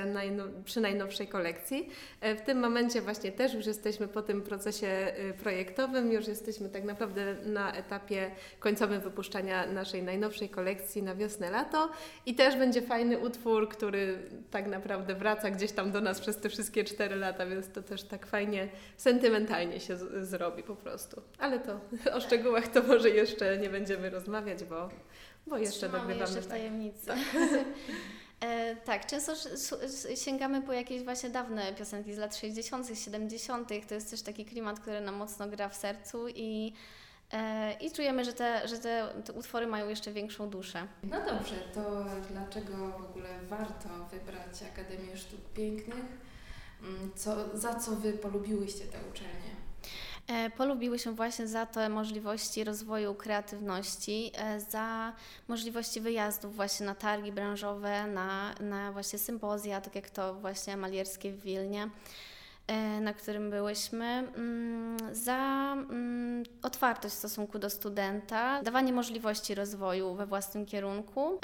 przy 0.65 0.81
najnowszej 0.81 1.27
kolekcji. 1.27 1.89
Y, 2.25 2.35
w 2.35 2.41
tym 2.41 2.59
momencie 2.59 3.01
właśnie 3.01 3.31
też 3.31 3.53
już 3.53 3.65
jesteśmy 3.65 4.07
po 4.07 4.21
tym 4.21 4.41
procesie 4.41 5.13
projektowym, 5.43 6.11
już 6.11 6.27
jesteśmy 6.27 6.69
tak 6.69 6.83
naprawdę 6.83 7.35
na 7.45 7.73
etapie 7.73 8.31
końcowym 8.59 9.01
wypuszczania 9.01 9.67
naszej 9.67 10.03
najnowszej 10.03 10.49
kolekcji 10.49 11.03
na 11.03 11.15
wiosnę-lato 11.15 11.89
i 12.25 12.35
też 12.35 12.55
będzie 12.55 12.81
fajny 12.81 13.19
utwór, 13.19 13.69
który 13.69 14.19
tak 14.51 14.67
naprawdę 14.67 15.15
wraca 15.15 15.51
gdzieś 15.51 15.71
tam 15.71 15.91
do 15.91 16.01
nas 16.01 16.19
przez 16.19 16.37
te 16.37 16.49
wszystkie 16.49 16.83
cztery 16.83 17.15
lata, 17.15 17.45
więc 17.45 17.69
to 17.69 17.83
też 17.83 18.03
tak 18.03 18.25
fajnie, 18.25 18.69
sentymentalnie 18.97 19.79
się 19.79 19.97
zrobi 20.25 20.63
po 20.63 20.75
prostu. 20.75 21.21
Ale 21.39 21.59
to 21.59 21.79
o 22.17 22.21
szczegółach 22.21 22.67
to 22.67 22.83
może 22.83 23.09
jeszcze 23.09 23.57
nie 23.57 23.69
będziemy 23.69 24.09
rozmawiać, 24.09 24.63
bo, 24.63 24.89
bo 25.47 25.57
jeszcze 25.57 25.77
Trzymamy 25.77 25.99
dogrywamy. 25.99 26.25
jeszcze 26.31 26.41
w 26.41 26.47
tajemnicy. 26.47 27.05
Tak. 27.07 27.17
E, 28.39 28.75
tak, 28.75 29.05
często 29.05 29.33
sięgamy 30.15 30.61
po 30.61 30.73
jakieś 30.73 31.03
właśnie 31.03 31.29
dawne 31.29 31.73
piosenki 31.73 32.13
z 32.13 32.17
lat 32.17 32.35
60., 32.35 32.87
70., 32.99 33.69
to 33.87 33.93
jest 33.93 34.09
też 34.11 34.21
taki 34.21 34.45
klimat, 34.45 34.79
który 34.79 35.01
nam 35.01 35.15
mocno 35.15 35.47
gra 35.47 35.69
w 35.69 35.75
sercu 35.75 36.27
i, 36.27 36.73
e, 37.33 37.73
i 37.73 37.91
czujemy, 37.91 38.25
że, 38.25 38.33
te, 38.33 38.67
że 38.67 38.77
te, 38.77 39.07
te 39.25 39.33
utwory 39.33 39.67
mają 39.67 39.89
jeszcze 39.89 40.11
większą 40.11 40.49
duszę. 40.49 40.87
No 41.03 41.17
dobrze, 41.25 41.55
to 41.73 42.05
dlaczego 42.31 42.73
w 42.99 43.09
ogóle 43.09 43.29
warto 43.49 43.89
wybrać 44.11 44.63
Akademię 44.73 45.17
Sztuk 45.17 45.41
Pięknych? 45.53 46.05
Mm, 46.83 47.11
co, 47.15 47.57
za 47.57 47.75
co 47.75 47.91
Wy 47.95 48.13
polubiłyście 48.13 48.85
tę 48.85 48.97
uczelnię? 49.11 49.55
E, 50.27 50.49
polubiły 50.49 50.99
się 50.99 51.15
właśnie 51.15 51.47
za 51.47 51.65
te 51.65 51.89
możliwości 51.89 52.63
rozwoju 52.63 53.15
kreatywności, 53.15 54.31
e, 54.35 54.59
za 54.59 55.13
możliwości 55.47 56.01
wyjazdów 56.01 56.55
właśnie 56.55 56.85
na 56.85 56.95
targi 56.95 57.31
branżowe, 57.31 58.07
na, 58.07 58.55
na 58.59 58.91
właśnie 58.91 59.19
sympozja, 59.19 59.81
tak 59.81 59.95
jak 59.95 60.09
to 60.09 60.33
właśnie 60.33 60.77
malierskie 60.77 61.31
w 61.31 61.41
Wilnie. 61.41 61.89
E, 62.67 63.01
na 63.01 63.13
którym 63.13 63.49
byłyśmy, 63.49 64.05
mm, 64.05 64.97
za 65.11 65.73
mm, 65.89 66.43
otwartość 66.63 67.15
w 67.15 67.17
stosunku 67.17 67.59
do 67.59 67.69
studenta, 67.69 68.61
dawanie 68.63 68.93
możliwości 68.93 69.55
rozwoju 69.55 70.13
we 70.13 70.25
własnym 70.25 70.65
kierunku. 70.65 71.39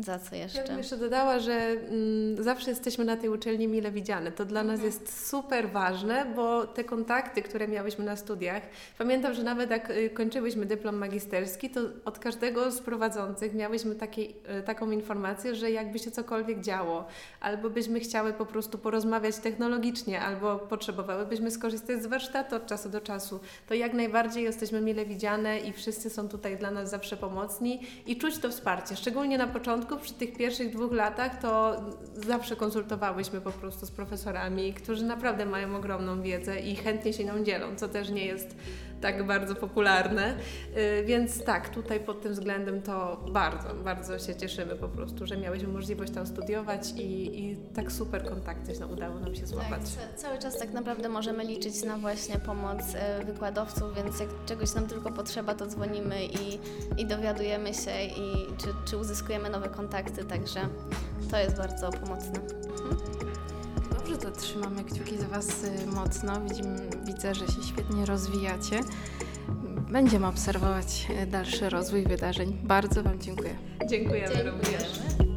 Za 0.00 0.18
co 0.18 0.36
jeszcze? 0.36 0.60
Ja 0.60 0.66
bym 0.66 0.78
jeszcze 0.78 0.96
dodała, 0.96 1.38
że 1.38 1.52
mm, 1.52 2.42
zawsze 2.44 2.70
jesteśmy 2.70 3.04
na 3.04 3.16
tej 3.16 3.28
uczelni 3.28 3.68
mile 3.68 3.90
widziane. 3.90 4.32
To 4.32 4.44
dla 4.44 4.62
nas 4.62 4.80
mhm. 4.80 4.86
jest 4.86 5.28
super 5.28 5.70
ważne, 5.70 6.26
bo 6.36 6.66
te 6.66 6.84
kontakty, 6.84 7.42
które 7.42 7.68
miałyśmy 7.68 8.04
na 8.04 8.16
studiach, 8.16 8.62
pamiętam, 8.98 9.34
że 9.34 9.42
nawet 9.42 9.70
jak 9.70 9.90
y, 9.90 10.10
kończyłyśmy 10.10 10.66
dyplom 10.66 10.96
magisterski, 10.96 11.70
to 11.70 11.80
od 12.04 12.18
każdego 12.18 12.70
z 12.70 12.80
prowadzących 12.80 13.54
miałyśmy 13.54 13.94
takie, 13.94 14.22
y, 14.22 14.62
taką 14.66 14.90
informację, 14.90 15.54
że 15.54 15.70
jakby 15.70 15.98
się 15.98 16.10
cokolwiek 16.10 16.60
działo, 16.60 17.06
albo 17.40 17.70
byśmy 17.70 18.00
chciały 18.00 18.32
po 18.32 18.46
prostu 18.46 18.78
porozmawiać 18.78 19.36
technologicznie, 19.36 20.20
albo 20.20 20.37
albo 20.38 20.58
potrzebowałybyśmy 20.58 21.50
skorzystać 21.50 22.02
z 22.02 22.06
warsztatu 22.06 22.56
od 22.56 22.66
czasu 22.66 22.88
do 22.88 23.00
czasu, 23.00 23.40
to 23.66 23.74
jak 23.74 23.94
najbardziej 23.94 24.44
jesteśmy 24.44 24.80
mile 24.80 25.06
widziane 25.06 25.58
i 25.58 25.72
wszyscy 25.72 26.10
są 26.10 26.28
tutaj 26.28 26.56
dla 26.56 26.70
nas 26.70 26.90
zawsze 26.90 27.16
pomocni 27.16 27.80
i 28.06 28.16
czuć 28.16 28.38
to 28.38 28.50
wsparcie. 28.50 28.96
Szczególnie 28.96 29.38
na 29.38 29.46
początku, 29.46 29.96
przy 29.96 30.14
tych 30.14 30.36
pierwszych 30.36 30.70
dwóch 30.70 30.92
latach, 30.92 31.40
to 31.40 31.76
zawsze 32.14 32.56
konsultowałyśmy 32.56 33.40
po 33.40 33.52
prostu 33.52 33.86
z 33.86 33.90
profesorami, 33.90 34.74
którzy 34.74 35.04
naprawdę 35.04 35.46
mają 35.46 35.76
ogromną 35.76 36.22
wiedzę 36.22 36.60
i 36.60 36.76
chętnie 36.76 37.12
się 37.12 37.24
nią 37.24 37.44
dzielą, 37.44 37.76
co 37.76 37.88
też 37.88 38.10
nie 38.10 38.26
jest 38.26 38.56
tak 39.00 39.26
bardzo 39.26 39.54
popularne. 39.54 40.34
Y, 40.76 41.04
więc 41.04 41.44
tak, 41.44 41.68
tutaj 41.68 42.00
pod 42.00 42.22
tym 42.22 42.32
względem 42.32 42.82
to 42.82 43.24
bardzo, 43.32 43.74
bardzo 43.74 44.18
się 44.18 44.36
cieszymy 44.36 44.76
po 44.76 44.88
prostu, 44.88 45.26
że 45.26 45.36
miałyśmy 45.36 45.68
możliwość 45.68 46.12
tam 46.12 46.26
studiować 46.26 46.92
i, 46.96 47.40
i 47.44 47.56
tak 47.56 47.92
super 47.92 48.24
kontakty 48.28 48.72
no, 48.80 48.86
udało 48.86 49.20
nam 49.20 49.34
się 49.34 49.46
złapać. 49.46 49.80
Tak, 49.80 50.16
cały 50.16 50.38
czas 50.38 50.58
tak 50.58 50.72
naprawdę 50.72 51.08
możemy 51.08 51.44
liczyć 51.44 51.82
na 51.82 51.96
właśnie 51.96 52.38
pomoc 52.38 52.80
y, 53.20 53.24
wykładowców, 53.24 53.94
więc 53.96 54.20
jak 54.20 54.28
czegoś 54.46 54.74
nam 54.74 54.86
tylko 54.86 55.10
potrzeba, 55.10 55.54
to 55.54 55.66
dzwonimy 55.66 56.24
i, 56.24 56.58
i 57.00 57.06
dowiadujemy 57.06 57.74
się 57.74 57.90
i 58.16 58.46
czy, 58.58 58.66
czy 58.90 58.96
uzyskujemy 58.96 59.50
nowe 59.50 59.68
kontakty, 59.68 60.24
także 60.24 60.60
to 61.30 61.38
jest 61.38 61.56
bardzo 61.56 61.90
pomocne. 61.90 62.40
Mhm 62.40 63.37
to 64.18 64.30
trzymamy 64.30 64.84
kciuki 64.84 65.18
za 65.18 65.28
Was 65.28 65.64
y, 65.64 65.86
mocno. 65.86 66.40
Widzimy, 66.40 66.90
widzę, 67.06 67.34
że 67.34 67.46
się 67.46 67.62
świetnie 67.62 68.06
rozwijacie. 68.06 68.80
Będziemy 69.90 70.26
obserwować 70.26 71.06
y, 71.22 71.26
dalszy 71.26 71.70
rozwój 71.70 72.02
wydarzeń. 72.04 72.58
Bardzo 72.62 73.02
Wam 73.02 73.20
dziękuję. 73.20 73.50
Dziękujemy, 73.88 74.34
Dziękujemy. 74.34 74.50
również. 74.50 75.27